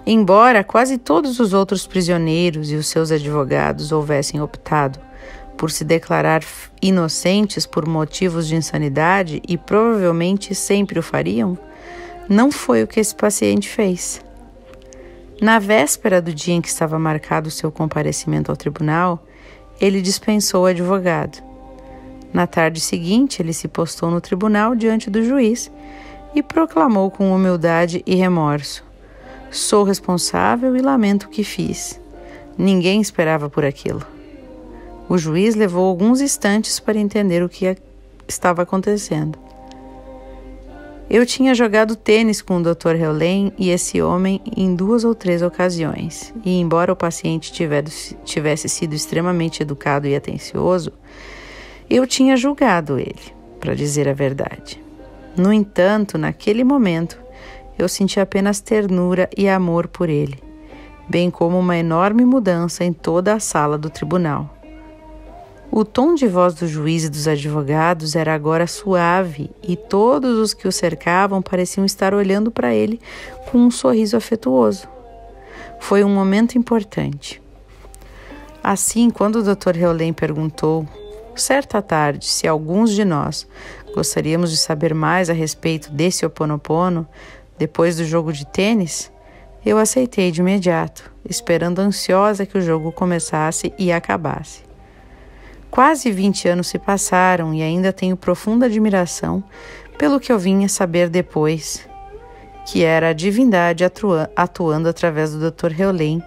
Embora 0.04 0.62
quase 0.62 0.98
todos 0.98 1.40
os 1.40 1.54
outros 1.54 1.86
prisioneiros 1.86 2.70
e 2.70 2.74
os 2.74 2.86
seus 2.88 3.10
advogados 3.10 3.92
houvessem 3.92 4.42
optado 4.42 4.98
por 5.56 5.70
se 5.70 5.86
declarar 5.86 6.42
inocentes 6.82 7.64
por 7.64 7.88
motivos 7.88 8.46
de 8.46 8.56
insanidade 8.56 9.40
e 9.48 9.56
provavelmente 9.56 10.54
sempre 10.54 10.98
o 10.98 11.02
fariam, 11.02 11.56
não 12.28 12.52
foi 12.52 12.82
o 12.82 12.86
que 12.86 13.00
esse 13.00 13.14
paciente 13.14 13.70
fez. 13.70 14.22
Na 15.40 15.58
véspera 15.58 16.20
do 16.20 16.34
dia 16.34 16.52
em 16.52 16.60
que 16.60 16.68
estava 16.68 16.98
marcado 16.98 17.50
seu 17.50 17.72
comparecimento 17.72 18.50
ao 18.50 18.56
tribunal, 18.56 19.26
ele 19.80 20.02
dispensou 20.02 20.64
o 20.64 20.66
advogado. 20.66 21.42
Na 22.34 22.48
tarde 22.48 22.80
seguinte, 22.80 23.40
ele 23.40 23.52
se 23.52 23.68
postou 23.68 24.10
no 24.10 24.20
tribunal 24.20 24.74
diante 24.74 25.08
do 25.08 25.24
juiz 25.24 25.70
e 26.34 26.42
proclamou 26.42 27.08
com 27.08 27.32
humildade 27.32 28.02
e 28.04 28.16
remorso: 28.16 28.84
Sou 29.52 29.84
responsável 29.84 30.76
e 30.76 30.82
lamento 30.82 31.28
o 31.28 31.30
que 31.30 31.44
fiz. 31.44 32.00
Ninguém 32.58 33.00
esperava 33.00 33.48
por 33.48 33.64
aquilo. 33.64 34.04
O 35.08 35.16
juiz 35.16 35.54
levou 35.54 35.86
alguns 35.86 36.20
instantes 36.20 36.80
para 36.80 36.98
entender 36.98 37.40
o 37.40 37.48
que 37.48 37.76
estava 38.26 38.62
acontecendo. 38.62 39.38
Eu 41.08 41.24
tinha 41.24 41.54
jogado 41.54 41.94
tênis 41.94 42.42
com 42.42 42.56
o 42.56 42.62
Dr. 42.62 42.96
Heulen 42.96 43.52
e 43.56 43.70
esse 43.70 44.02
homem 44.02 44.40
em 44.56 44.74
duas 44.74 45.04
ou 45.04 45.14
três 45.14 45.40
ocasiões, 45.40 46.34
e 46.44 46.58
embora 46.58 46.92
o 46.92 46.96
paciente 46.96 47.52
tivesse 48.24 48.68
sido 48.68 48.92
extremamente 48.92 49.62
educado 49.62 50.08
e 50.08 50.16
atencioso, 50.16 50.92
eu 51.88 52.06
tinha 52.06 52.36
julgado 52.36 52.98
ele, 52.98 53.34
para 53.60 53.74
dizer 53.74 54.08
a 54.08 54.12
verdade. 54.12 54.82
No 55.36 55.52
entanto, 55.52 56.16
naquele 56.16 56.64
momento, 56.64 57.18
eu 57.78 57.88
senti 57.88 58.20
apenas 58.20 58.60
ternura 58.60 59.28
e 59.36 59.48
amor 59.48 59.88
por 59.88 60.08
ele, 60.08 60.38
bem 61.08 61.30
como 61.30 61.58
uma 61.58 61.76
enorme 61.76 62.24
mudança 62.24 62.84
em 62.84 62.92
toda 62.92 63.34
a 63.34 63.40
sala 63.40 63.76
do 63.76 63.90
tribunal. 63.90 64.54
O 65.70 65.84
tom 65.84 66.14
de 66.14 66.28
voz 66.28 66.54
do 66.54 66.68
juiz 66.68 67.02
e 67.02 67.08
dos 67.08 67.26
advogados 67.26 68.14
era 68.14 68.32
agora 68.32 68.64
suave 68.64 69.50
e 69.60 69.74
todos 69.74 70.38
os 70.38 70.54
que 70.54 70.68
o 70.68 70.72
cercavam 70.72 71.42
pareciam 71.42 71.84
estar 71.84 72.14
olhando 72.14 72.48
para 72.48 72.72
ele 72.72 73.00
com 73.50 73.58
um 73.58 73.72
sorriso 73.72 74.16
afetuoso. 74.16 74.86
Foi 75.80 76.04
um 76.04 76.08
momento 76.08 76.56
importante. 76.56 77.42
Assim, 78.62 79.10
quando 79.10 79.36
o 79.36 79.42
Dr. 79.42 79.76
Heulen 79.76 80.12
perguntou, 80.12 80.86
certa 81.40 81.80
tarde, 81.80 82.26
se 82.26 82.46
alguns 82.46 82.90
de 82.90 83.04
nós 83.04 83.46
gostaríamos 83.94 84.50
de 84.50 84.56
saber 84.56 84.94
mais 84.94 85.30
a 85.30 85.32
respeito 85.32 85.90
desse 85.90 86.26
Oponopono 86.26 87.06
depois 87.56 87.96
do 87.96 88.04
jogo 88.04 88.32
de 88.32 88.46
tênis, 88.46 89.12
eu 89.64 89.78
aceitei 89.78 90.30
de 90.30 90.40
imediato, 90.40 91.10
esperando 91.28 91.78
ansiosa 91.78 92.44
que 92.44 92.58
o 92.58 92.60
jogo 92.60 92.92
começasse 92.92 93.72
e 93.78 93.92
acabasse. 93.92 94.62
Quase 95.70 96.10
20 96.10 96.48
anos 96.48 96.66
se 96.68 96.78
passaram 96.78 97.54
e 97.54 97.62
ainda 97.62 97.92
tenho 97.92 98.16
profunda 98.16 98.66
admiração 98.66 99.42
pelo 99.96 100.20
que 100.20 100.30
eu 100.30 100.38
vinha 100.38 100.68
saber 100.68 101.08
depois, 101.08 101.88
que 102.66 102.82
era 102.82 103.08
a 103.08 103.12
divindade 103.12 103.84
atuando 104.36 104.88
através 104.88 105.32
do 105.32 105.50
Dr. 105.50 105.80
Heulen 105.80 106.22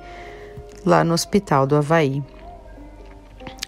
lá 0.86 1.04
no 1.04 1.14
Hospital 1.14 1.68
do 1.68 1.76
Havaí. 1.76 2.24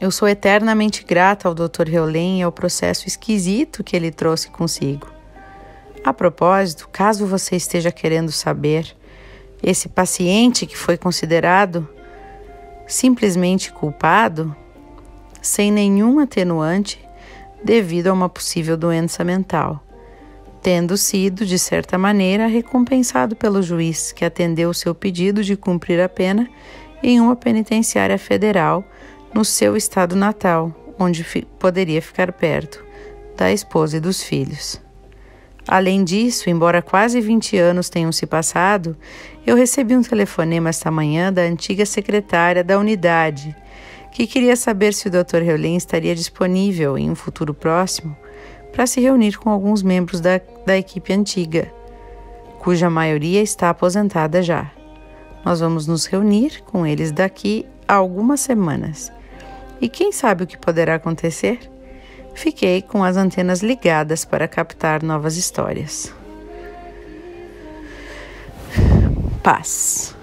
Eu 0.02 0.12
sou 0.12 0.30
eternamente 0.30 1.04
grata 1.04 1.50
ao 1.50 1.54
Dr. 1.54 1.90
Heulen 1.94 2.40
e 2.40 2.44
ao 2.44 2.54
processo 2.54 3.06
esquisito 3.06 3.84
que 3.84 3.98
ele 3.98 4.12
trouxe 4.12 4.50
consigo. 4.50 5.08
A 6.06 6.14
propósito, 6.14 6.88
caso 6.90 7.26
você 7.26 7.58
esteja 7.58 7.92
querendo 7.92 8.32
saber, 8.32 8.96
esse 9.62 9.90
paciente 9.90 10.66
que 10.66 10.78
foi 10.78 10.96
considerado 10.96 11.86
simplesmente 12.88 13.74
culpado 13.74 14.56
sem 15.42 15.70
nenhum 15.70 16.20
atenuante 16.20 16.98
devido 17.62 18.08
a 18.08 18.14
uma 18.14 18.30
possível 18.30 18.78
doença 18.78 19.22
mental, 19.26 19.84
tendo 20.62 20.96
sido, 20.96 21.46
de 21.46 21.60
certa 21.60 21.98
maneira, 21.98 22.48
recompensado 22.48 23.36
pelo 23.36 23.62
juiz 23.62 24.14
que 24.14 24.24
atendeu 24.24 24.74
seu 24.74 24.96
pedido 24.96 25.44
de 25.44 25.58
cumprir 25.58 26.00
a 26.00 26.08
pena 26.08 26.50
em 27.04 27.20
uma 27.20 27.36
penitenciária 27.36 28.18
federal 28.18 28.86
no 29.34 29.46
seu 29.46 29.76
estado 29.76 30.16
natal, 30.16 30.74
onde 30.98 31.24
fi 31.24 31.46
poderia 31.58 32.02
ficar 32.02 32.32
perto 32.34 32.84
da 33.38 33.52
esposa 33.52 33.98
e 33.98 34.00
dos 34.00 34.24
filhos. 34.24 34.82
Além 35.68 36.04
disso, 36.04 36.50
embora 36.50 36.82
quase 36.82 37.22
20 37.22 37.58
anos 37.58 37.90
tenham 37.90 38.12
se 38.12 38.26
passado, 38.26 38.98
eu 39.46 39.56
recebi 39.56 39.96
um 39.96 40.02
telefonema 40.02 40.70
esta 40.70 40.90
manhã 40.90 41.32
da 41.32 41.44
antiga 41.44 41.86
secretária 41.86 42.64
da 42.64 42.80
unidade 42.80 43.56
que 44.12 44.26
queria 44.26 44.56
saber 44.56 44.94
se 44.94 45.08
o 45.08 45.12
Dr. 45.12 45.44
Heulen 45.44 45.76
estaria 45.76 46.16
disponível 46.16 46.98
em 46.98 47.10
um 47.10 47.16
futuro 47.16 47.54
próximo 47.54 48.18
para 48.72 48.88
se 48.88 49.00
reunir 49.00 49.38
com 49.38 49.50
alguns 49.50 49.82
membros 49.82 50.20
da, 50.20 50.42
da 50.66 50.78
equipe 50.78 51.14
antiga, 51.14 51.72
cuja 52.60 52.90
maioria 52.90 53.42
está 53.42 53.70
aposentada 53.70 54.42
já. 54.42 54.72
Nós 55.46 55.60
vamos 55.60 55.88
nos 55.88 56.06
reunir 56.06 56.62
com 56.64 56.86
eles 56.86 57.12
daqui 57.12 57.66
a 57.88 57.96
algumas 57.96 58.42
semanas. 58.42 59.12
E 59.82 59.88
quem 59.88 60.12
sabe 60.12 60.44
o 60.44 60.48
que 60.48 60.58
poderá 60.58 60.96
acontecer? 60.96 61.60
Fiquei 62.34 62.82
com 62.82 63.04
as 63.04 63.18
antenas 63.18 63.62
ligadas 63.62 64.26
para 64.26 64.48
captar 64.48 65.04
novas 65.04 65.38
histórias. 65.38 66.14
Paz. 69.44 70.16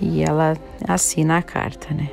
E 0.00 0.22
ela 0.22 0.56
assina 0.86 1.38
a 1.38 1.42
carta, 1.42 1.94
né? 1.94 2.10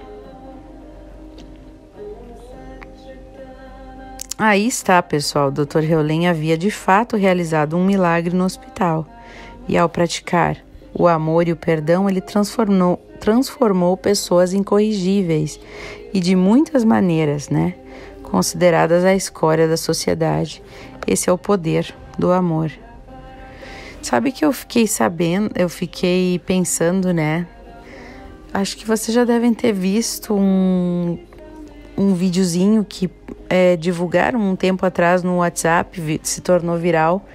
Aí 4.37 4.67
está, 4.67 5.01
pessoal. 5.01 5.49
O 5.49 5.51
Dr. 5.51 5.83
Heulen 5.83 6.29
havia 6.29 6.57
de 6.57 6.71
fato 6.71 7.17
realizado 7.17 7.75
um 7.75 7.83
milagre 7.83 8.33
no 8.33 8.45
hospital. 8.45 9.05
E 9.67 9.77
ao 9.77 9.89
praticar 9.89 10.57
o 10.93 11.07
amor 11.07 11.47
e 11.47 11.51
o 11.51 11.57
perdão, 11.57 12.09
ele 12.09 12.21
transformou, 12.21 13.05
transformou 13.19 13.95
pessoas 13.97 14.53
incorrigíveis 14.53 15.59
e 16.13 16.19
de 16.19 16.35
muitas 16.35 16.83
maneiras, 16.83 17.49
né? 17.49 17.75
Consideradas 18.23 19.03
a 19.03 19.15
escória 19.15 19.67
da 19.67 19.77
sociedade. 19.77 20.61
Esse 21.05 21.29
é 21.29 21.33
o 21.33 21.37
poder 21.37 21.93
do 22.17 22.31
amor. 22.31 22.71
Sabe 24.01 24.31
que 24.31 24.45
eu 24.45 24.53
fiquei 24.53 24.87
sabendo, 24.87 25.51
eu 25.55 25.67
fiquei 25.67 26.39
pensando, 26.39 27.13
né? 27.13 27.45
Acho 28.53 28.77
que 28.77 28.85
vocês 28.85 29.13
já 29.13 29.25
devem 29.25 29.53
ter 29.53 29.73
visto 29.73 30.33
um, 30.33 31.19
um 31.97 32.13
videozinho 32.13 32.85
que 32.87 33.09
é, 33.49 33.75
divulgaram 33.75 34.39
um 34.39 34.55
tempo 34.55 34.85
atrás 34.85 35.21
no 35.21 35.37
WhatsApp, 35.37 36.19
se 36.23 36.41
tornou 36.41 36.77
viral, 36.77 37.25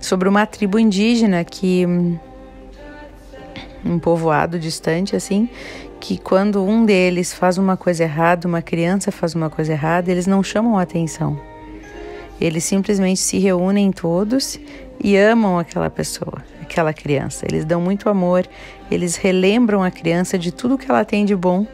sobre 0.00 0.28
uma 0.28 0.46
tribo 0.46 0.78
indígena 0.78 1.44
que. 1.44 1.86
Um 3.88 3.98
povoado 3.98 4.58
distante, 4.58 5.16
assim, 5.16 5.48
que 6.00 6.18
quando 6.18 6.62
um 6.62 6.84
deles 6.84 7.32
faz 7.32 7.58
uma 7.58 7.76
coisa 7.76 8.04
errada, 8.04 8.46
uma 8.46 8.62
criança 8.62 9.10
faz 9.10 9.34
uma 9.34 9.50
coisa 9.50 9.72
errada, 9.72 10.10
eles 10.10 10.26
não 10.26 10.42
chamam 10.42 10.78
a 10.78 10.82
atenção. 10.82 11.40
Eles 12.40 12.64
simplesmente 12.64 13.20
se 13.20 13.38
reúnem 13.38 13.90
todos 13.90 14.60
e 15.02 15.16
amam 15.16 15.58
aquela 15.58 15.90
pessoa, 15.90 16.44
aquela 16.60 16.92
criança. 16.92 17.46
Eles 17.48 17.64
dão 17.64 17.80
muito 17.80 18.08
amor, 18.08 18.46
eles 18.90 19.16
relembram 19.16 19.82
a 19.82 19.90
criança 19.90 20.38
de 20.38 20.52
tudo 20.52 20.78
que 20.78 20.90
ela 20.90 21.04
tem 21.04 21.24
de 21.24 21.34
bom 21.34 21.66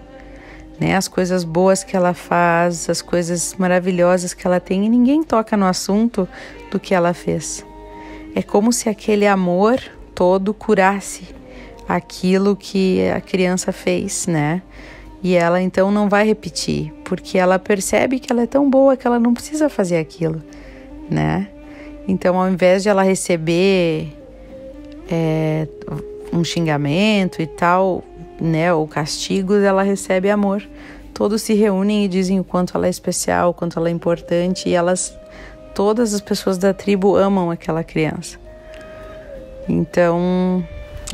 né? 0.79 0.97
As 0.97 1.09
coisas 1.09 1.45
boas 1.45 1.85
que 1.85 1.97
ela 1.97 2.15
faz, 2.15 2.89
as 2.89 3.01
coisas 3.01 3.55
maravilhosas 3.59 4.35
que 4.35 4.47
ela 4.47 4.61
tem 4.61 4.85
e 4.85 4.89
ninguém 4.89 5.23
toca 5.23 5.57
no 5.57 5.67
assunto 5.67 6.29
do 6.71 6.81
que 6.81 6.95
ela 6.95 7.15
fez. 7.15 7.65
É 8.35 8.43
como 8.43 8.73
se 8.73 8.89
aquele 8.89 9.27
amor 9.27 9.81
todo 10.15 10.53
curasse 10.53 11.29
aquilo 11.89 12.57
que 12.57 13.09
a 13.09 13.21
criança 13.21 13.73
fez, 13.73 14.27
né? 14.27 14.63
E 15.23 15.35
ela 15.35 15.61
então 15.61 15.91
não 15.91 16.09
vai 16.09 16.27
repetir, 16.27 16.93
porque 17.05 17.39
ela 17.39 17.59
percebe 17.59 18.19
que 18.19 18.31
ela 18.31 18.43
é 18.43 18.47
tão 18.47 18.69
boa 18.69 18.97
que 18.97 19.07
ela 19.07 19.19
não 19.19 19.33
precisa 19.33 19.69
fazer 19.69 19.97
aquilo, 19.97 20.43
né? 21.11 21.49
Então, 22.07 22.39
ao 22.39 22.49
invés 22.49 22.83
de 22.83 22.91
ela 22.91 23.03
receber 23.03 24.13
é, 25.11 25.67
um 26.33 26.45
xingamento 26.45 27.41
e 27.41 27.47
tal, 27.47 28.05
né, 28.41 28.73
ou 28.73 28.87
castigos, 28.87 29.63
ela 29.63 29.83
recebe 29.83 30.29
amor. 30.29 30.63
Todos 31.15 31.43
se 31.43 31.55
reúnem 31.55 32.05
e 32.05 32.09
dizem 32.09 32.41
o 32.41 32.45
quanto 32.45 32.77
ela 32.77 32.87
é 32.87 32.91
especial, 32.91 33.51
o 33.51 33.55
quanto 33.55 33.79
ela 33.79 33.89
é 33.89 33.93
importante, 33.93 34.69
e 34.69 34.75
elas, 34.75 35.17
todas 35.75 36.13
as 36.13 36.21
pessoas 36.21 36.59
da 36.59 36.75
tribo 36.75 37.17
amam 37.17 37.51
aquela 37.51 37.85
criança. 37.85 38.39
Então, 39.69 40.63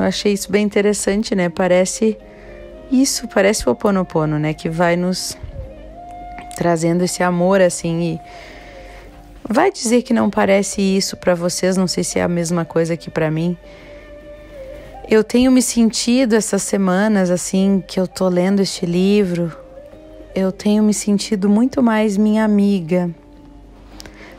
eu 0.02 0.08
achei 0.08 0.32
isso 0.32 0.50
bem 0.50 0.64
interessante, 0.64 1.34
né? 1.34 1.48
Parece 1.48 2.16
isso, 2.90 3.28
parece 3.28 3.68
o 3.68 3.72
Oponopono, 3.72 4.38
né, 4.38 4.52
que 4.52 4.68
vai 4.68 4.96
nos 4.96 5.36
trazendo 6.56 7.04
esse 7.04 7.22
amor 7.22 7.60
assim 7.60 8.14
e 8.14 8.20
Vai 9.52 9.72
dizer 9.72 10.02
que 10.02 10.14
não 10.14 10.30
parece 10.30 10.80
isso 10.80 11.16
para 11.16 11.34
vocês, 11.34 11.76
não 11.76 11.88
sei 11.88 12.04
se 12.04 12.20
é 12.20 12.22
a 12.22 12.28
mesma 12.28 12.64
coisa 12.64 12.96
que 12.96 13.10
para 13.10 13.32
mim. 13.32 13.56
Eu 15.08 15.24
tenho 15.24 15.50
me 15.50 15.60
sentido 15.60 16.36
essas 16.36 16.62
semanas 16.62 17.30
assim 17.30 17.82
que 17.84 17.98
eu 17.98 18.06
tô 18.06 18.28
lendo 18.28 18.60
este 18.60 18.86
livro, 18.86 19.52
eu 20.36 20.52
tenho 20.52 20.84
me 20.84 20.94
sentido 20.94 21.48
muito 21.48 21.82
mais 21.82 22.16
minha 22.16 22.44
amiga. 22.44 23.10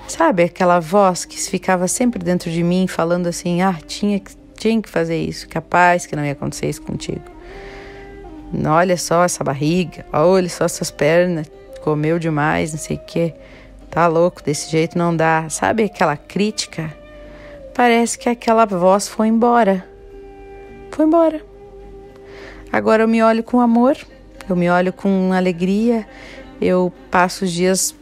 Sabe 0.08 0.43
aquela 0.43 0.80
voz 0.80 1.26
que 1.26 1.38
ficava 1.38 1.89
sempre 1.89 2.24
dentro 2.24 2.50
de 2.50 2.63
mim 2.63 2.88
falando 2.88 3.28
assim: 3.28 3.62
"Ah, 3.62 3.78
tinha 3.86 4.17
que 4.17 4.32
tinha 4.62 4.82
que 4.82 4.89
fazer 4.89 5.17
isso, 5.17 5.50
capaz 5.50 6.06
que 6.06 6.15
não 6.15 6.24
ia 6.24 6.34
acontecer 6.34 6.69
isso 6.69 6.82
contigo". 6.82 7.24
Olha 8.65 8.97
só 8.97 9.24
essa 9.24 9.43
barriga, 9.43 10.06
olha 10.12 10.50
só 10.50 10.65
essas 10.65 10.91
pernas, 10.91 11.50
comeu 11.82 12.19
demais, 12.19 12.71
não 12.71 12.80
sei 12.80 12.97
o 12.97 13.00
quê. 13.00 13.34
Tá 13.89 14.08
louco, 14.08 14.43
desse 14.43 14.69
jeito 14.69 14.97
não 14.97 15.15
dá. 15.15 15.50
Sabe 15.50 15.84
aquela 15.84 16.15
crítica? 16.15 16.93
Parece 17.74 18.17
que 18.17 18.30
aquela 18.30 18.65
voz 18.65 19.08
foi 19.08 19.28
embora. 19.28 19.86
Foi 20.91 21.06
embora. 21.06 21.41
Agora 22.71 23.04
eu 23.04 23.08
me 23.08 23.21
olho 23.21 23.43
com 23.43 23.60
amor, 23.60 23.97
eu 24.50 24.56
me 24.56 24.69
olho 24.69 24.93
com 24.93 25.34
alegria, 25.34 26.08
eu 26.62 26.91
passo 27.10 27.45
os 27.45 27.52
dias 27.52 27.95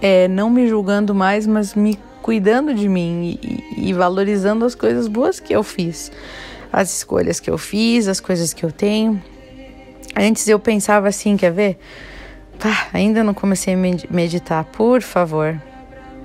é, 0.00 0.26
não 0.28 0.48
me 0.48 0.66
julgando 0.66 1.14
mais, 1.14 1.46
mas 1.46 1.74
me 1.74 1.98
cuidando 2.30 2.72
de 2.72 2.88
mim 2.88 3.40
e, 3.42 3.88
e 3.88 3.92
valorizando 3.92 4.64
as 4.64 4.76
coisas 4.76 5.08
boas 5.08 5.40
que 5.40 5.52
eu 5.52 5.64
fiz, 5.64 6.12
as 6.72 6.98
escolhas 6.98 7.40
que 7.40 7.50
eu 7.50 7.58
fiz, 7.58 8.06
as 8.06 8.20
coisas 8.20 8.54
que 8.54 8.64
eu 8.64 8.70
tenho. 8.70 9.20
Antes 10.16 10.46
eu 10.46 10.56
pensava 10.60 11.08
assim, 11.08 11.36
quer 11.36 11.50
ver? 11.50 11.76
Ainda 12.92 13.24
não 13.24 13.34
comecei 13.34 13.74
a 13.74 13.76
meditar, 14.08 14.62
por 14.66 15.02
favor. 15.02 15.60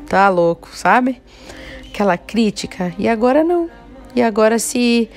Tá 0.07 0.29
louco, 0.29 0.69
sabe? 0.73 1.23
Aquela 1.89 2.19
crítica. 2.19 2.93
E 2.99 3.09
agora 3.09 3.43
não. 3.43 3.67
E 4.15 4.21
agora 4.21 4.59
se 4.59 5.09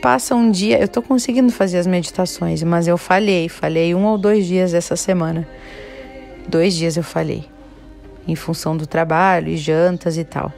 passa 0.00 0.36
um 0.36 0.52
dia, 0.52 0.78
eu 0.80 0.86
tô 0.86 1.02
conseguindo 1.02 1.50
fazer 1.50 1.78
as 1.78 1.86
meditações, 1.88 2.62
mas 2.62 2.86
eu 2.86 2.96
falhei, 2.96 3.48
falhei 3.48 3.92
um 3.92 4.04
ou 4.04 4.16
dois 4.16 4.46
dias 4.46 4.72
essa 4.72 4.94
semana. 4.94 5.48
Dois 6.46 6.76
dias 6.76 6.96
eu 6.96 7.02
falhei. 7.02 7.57
Em 8.28 8.36
função 8.36 8.76
do 8.76 8.86
trabalho 8.86 9.48
e 9.48 9.56
jantas 9.56 10.16
e 10.16 10.22
tal. 10.22 10.52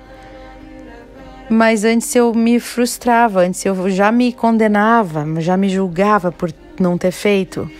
Mas 1.48 1.85
antes 1.85 2.14
eu 2.14 2.35
me 2.35 2.61
frustrava, 2.61 3.40
antes 3.40 3.64
eu 3.64 3.88
já 3.90 4.12
me 4.12 4.33
condenava, 4.33 5.26
já 5.40 5.56
me 5.56 5.68
julgava 5.68 6.30
por 6.30 6.52
não 6.78 6.98
ter 6.98 7.11
feito. 7.11 7.70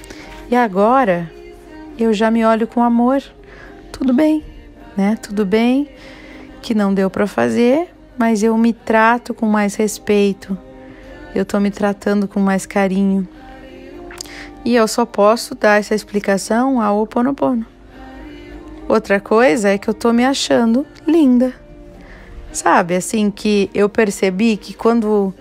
E 0.51 0.57
agora 0.57 1.31
eu 1.99 2.13
já 2.13 2.31
me 2.31 2.45
olho 2.45 2.67
com 2.67 2.83
amor. 2.83 3.23
Tudo 3.93 4.13
bem, 4.13 4.45
né? 4.97 5.17
Tudo 5.23 5.45
bem 5.45 5.89
que 6.63 6.75
não 6.75 6.93
deu 6.93 7.11
para 7.11 7.27
fazer, 7.27 7.89
mas 8.19 8.43
eu 8.43 8.57
me 8.57 8.73
trato 8.73 9.33
com 9.33 9.47
mais 9.47 9.75
respeito. 9.75 10.57
Eu 11.35 11.45
tô 11.45 11.61
me 11.61 11.71
tratando 11.71 12.27
com 12.27 12.41
mais 12.41 12.67
carinho. 12.67 13.27
E 14.65 14.75
eu 14.75 14.87
só 14.89 15.07
posso 15.07 15.55
dar 15.55 15.79
essa 15.79 15.95
explicação 15.95 16.81
ao 16.81 17.01
Oponopono. 17.01 17.65
Outra 18.91 19.21
coisa 19.21 19.69
é 19.69 19.79
que 19.79 19.89
eu 19.89 19.95
tô 19.95 20.13
me 20.13 20.25
achando 20.25 20.85
linda. 21.07 21.55
Sabe, 22.53 22.97
assim 22.97 23.31
que 23.31 23.71
eu 23.73 23.89
percebi 23.89 24.57
que 24.57 24.75
quando 24.75 25.33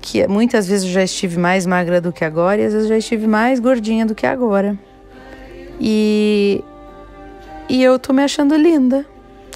que 0.00 0.26
muitas 0.26 0.66
vezes 0.66 0.86
eu 0.86 0.90
já 0.90 1.02
estive 1.02 1.38
mais 1.38 1.66
magra 1.66 2.00
do 2.00 2.10
que 2.10 2.24
agora 2.24 2.58
e 2.58 2.64
às 2.64 2.72
vezes 2.72 2.88
eu 2.88 2.94
já 2.94 2.96
estive 2.96 3.26
mais 3.26 3.60
gordinha 3.60 4.06
do 4.06 4.14
que 4.14 4.26
agora. 4.26 4.78
E, 5.78 6.64
e 7.68 7.82
eu 7.82 7.98
tô 7.98 8.14
me 8.14 8.22
achando 8.22 8.56
linda, 8.56 9.04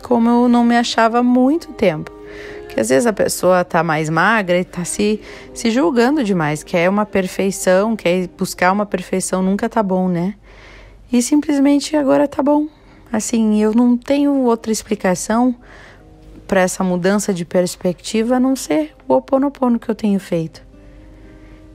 como 0.03 0.29
eu 0.29 0.47
não 0.47 0.63
me 0.63 0.77
achava 0.77 1.21
há 1.21 1.23
muito 1.23 1.73
tempo. 1.73 2.13
Que 2.69 2.79
às 2.79 2.91
vezes 2.91 3.07
a 3.07 3.15
pessoa 3.15 3.65
tá 3.65 3.83
mais 3.83 4.11
magra 4.11 4.59
e 4.59 4.65
tá 4.65 4.85
se, 4.85 5.23
se 5.55 5.71
julgando 5.71 6.23
demais, 6.23 6.63
quer 6.63 6.91
uma 6.91 7.07
perfeição, 7.07 7.97
quer 7.97 8.29
buscar 8.37 8.73
uma 8.73 8.85
perfeição, 8.85 9.43
nunca 9.43 9.71
tá 9.71 9.83
bom, 9.83 10.07
né? 10.07 10.35
E 11.13 11.23
simplesmente 11.23 11.97
agora 11.97 12.27
tá 12.27 12.43
bom. 12.43 12.69
Assim, 13.13 13.63
eu 13.63 13.73
não 13.73 13.97
tenho 13.97 14.33
outra 14.43 14.73
explicação 14.73 15.55
para 16.47 16.61
essa 16.61 16.83
mudança 16.85 17.33
de 17.33 17.45
perspectiva 17.45 18.37
a 18.37 18.41
não 18.41 18.57
ser 18.57 18.95
o 19.09 19.15
oponopono 19.15 19.79
que 19.79 19.89
eu 19.89 19.95
tenho 19.95 20.19
feito. 20.19 20.63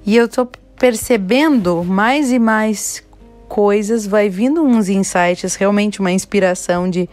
E 0.06 0.16
eu 0.16 0.28
tô 0.28 0.48
percebendo 0.78 1.84
mais 1.84 2.32
e 2.32 2.40
mais 2.40 3.04
coisas, 3.48 4.06
vai 4.06 4.30
vindo 4.30 4.64
uns 4.64 4.90
insights, 4.90 5.56
realmente 5.56 6.00
uma 6.00 6.12
inspiração 6.12 6.90
de, 6.90 7.10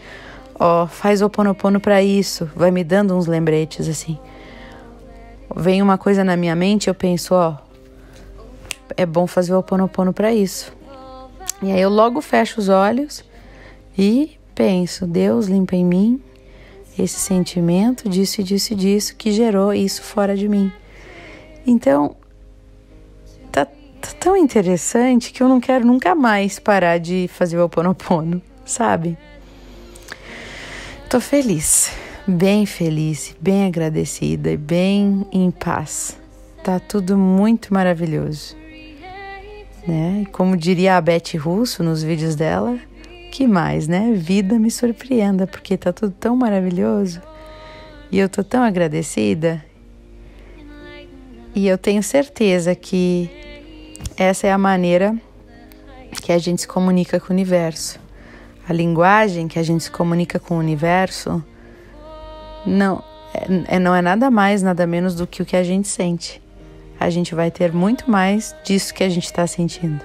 ó, 0.55 0.87
faz 0.87 1.23
o 1.23 1.31
ponopono 1.31 1.81
para 1.81 2.03
isso, 2.03 2.51
vai 2.55 2.71
me 2.71 2.85
dando 2.85 3.17
uns 3.17 3.27
lembretes 3.27 3.89
assim. 3.89 4.19
Vem 5.55 5.81
uma 5.81 5.97
coisa 5.97 6.23
na 6.23 6.37
minha 6.37 6.55
mente, 6.55 6.89
eu 6.89 6.95
penso, 6.95 7.35
ó, 7.35 7.57
é 8.97 9.07
bom 9.07 9.27
fazer 9.27 9.55
o 9.55 9.63
ponopono 9.63 10.13
para 10.13 10.33
isso. 10.33 10.76
E 11.63 11.73
aí 11.73 11.81
eu 11.81 11.89
logo 11.89 12.21
fecho 12.21 12.61
os 12.61 12.69
olhos 12.69 13.25
e 13.97 14.39
penso, 14.55 15.07
Deus 15.07 15.47
limpa 15.47 15.75
em 15.75 15.85
mim 15.85 16.23
esse 16.99 17.19
sentimento 17.19 18.09
disso 18.09 18.41
e 18.41 18.45
disso 18.45 18.73
e 18.73 18.77
disso 18.77 19.17
que 19.17 19.31
gerou 19.31 19.73
isso 19.73 20.03
fora 20.03 20.37
de 20.37 20.49
mim. 20.49 20.73
Então, 21.67 22.17
tá 23.51 23.67
tão 24.21 24.37
interessante 24.37 25.33
que 25.33 25.43
eu 25.43 25.49
não 25.49 25.61
quero 25.61 25.87
nunca 25.87 26.15
mais 26.15 26.59
parar 26.59 26.99
de 26.99 27.29
fazer 27.33 27.59
o 27.59 27.65
Oponopono, 27.65 28.41
sabe? 28.65 29.17
Tô 31.11 31.21
feliz, 31.21 31.91
bem 32.27 32.67
feliz, 32.67 33.35
bem 33.41 33.67
agradecida 33.67 34.51
e 34.51 34.57
bem 34.57 35.27
em 35.33 35.51
paz. 35.51 36.19
Tá 36.63 36.81
tudo 36.81 37.17
muito 37.17 37.73
maravilhoso. 37.73 38.57
Né? 39.87 40.23
E 40.23 40.27
como 40.27 40.57
diria 40.57 40.97
a 40.97 41.01
Beth 41.01 41.39
Russo 41.39 41.83
nos 41.83 42.03
vídeos 42.03 42.35
dela, 42.35 42.79
que 43.31 43.47
mais, 43.47 43.87
né? 43.87 44.13
Vida 44.15 44.59
me 44.59 44.71
surpreenda, 44.71 45.47
porque 45.47 45.77
tá 45.77 45.93
tudo 45.93 46.13
tão 46.19 46.37
maravilhoso. 46.37 47.21
E 48.11 48.19
eu 48.19 48.29
tô 48.29 48.43
tão 48.43 48.63
agradecida. 48.63 49.65
E 51.55 51.67
eu 51.67 51.79
tenho 51.79 52.03
certeza 52.03 52.75
que 52.75 53.31
essa 54.17 54.47
é 54.47 54.53
a 54.53 54.59
maneira 54.59 55.17
que 56.23 56.33
a 56.33 56.39
gente 56.39 56.63
se 56.63 56.69
comunica 56.69 57.21
com 57.21 57.29
o 57.29 57.33
universo. 57.33 58.01
A 58.69 58.73
linguagem 58.73 59.47
que 59.47 59.59
a 59.59 59.63
gente 59.63 59.85
se 59.85 59.91
comunica 59.91 60.39
com 60.39 60.57
o 60.57 60.59
universo 60.59 61.43
não 62.67 63.03
é, 63.33 63.77
é, 63.77 63.79
não 63.79 63.95
é 63.95 64.03
nada 64.03 64.31
mais, 64.31 64.63
nada 64.63 64.87
menos 64.87 65.15
do 65.15 65.27
que 65.27 65.43
o 65.43 65.47
que 65.47 65.57
a 65.57 65.63
gente 65.63 65.87
sente. 65.87 66.43
A 66.99 67.11
gente 67.11 67.35
vai 67.35 67.51
ter 67.51 67.73
muito 67.73 68.11
mais 68.11 68.55
disso 68.65 68.95
que 68.95 69.05
a 69.05 69.09
gente 69.09 69.27
está 69.27 69.47
sentindo. 69.47 70.01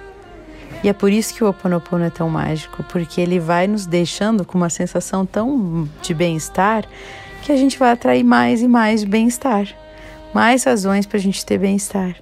E 0.82 0.88
é 0.88 0.92
por 0.92 1.12
isso 1.12 1.34
que 1.34 1.44
o 1.44 1.46
Ho 1.46 1.50
Oponopono 1.50 2.04
é 2.04 2.10
tão 2.10 2.28
mágico, 2.28 2.82
porque 2.84 3.20
ele 3.20 3.38
vai 3.38 3.66
nos 3.66 3.86
deixando 3.86 4.44
com 4.44 4.58
uma 4.58 4.68
sensação 4.68 5.24
tão 5.24 5.88
de 6.02 6.12
bem-estar 6.12 6.84
que 7.42 7.52
a 7.52 7.56
gente 7.56 7.78
vai 7.78 7.92
atrair 7.92 8.24
mais 8.24 8.62
e 8.62 8.68
mais 8.68 9.04
bem-estar, 9.04 9.68
mais 10.34 10.64
razões 10.64 11.06
para 11.06 11.18
a 11.18 11.20
gente 11.20 11.44
ter 11.46 11.58
bem-estar. 11.58 12.16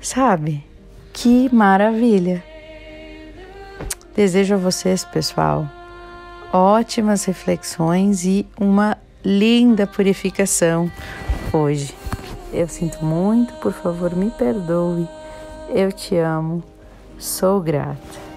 Sabe? 0.00 0.64
Que 1.12 1.52
maravilha! 1.54 2.42
Desejo 4.14 4.54
a 4.54 4.58
vocês, 4.58 5.04
pessoal, 5.04 5.68
ótimas 6.52 7.24
reflexões 7.24 8.24
e 8.24 8.46
uma 8.58 8.96
linda 9.24 9.86
purificação 9.86 10.90
hoje. 11.52 11.97
Eu 12.52 12.66
sinto 12.68 13.04
muito, 13.04 13.52
por 13.54 13.72
favor, 13.72 14.14
me 14.14 14.30
perdoe. 14.30 15.06
Eu 15.68 15.92
te 15.92 16.16
amo, 16.16 16.62
sou 17.18 17.60
grata. 17.60 18.27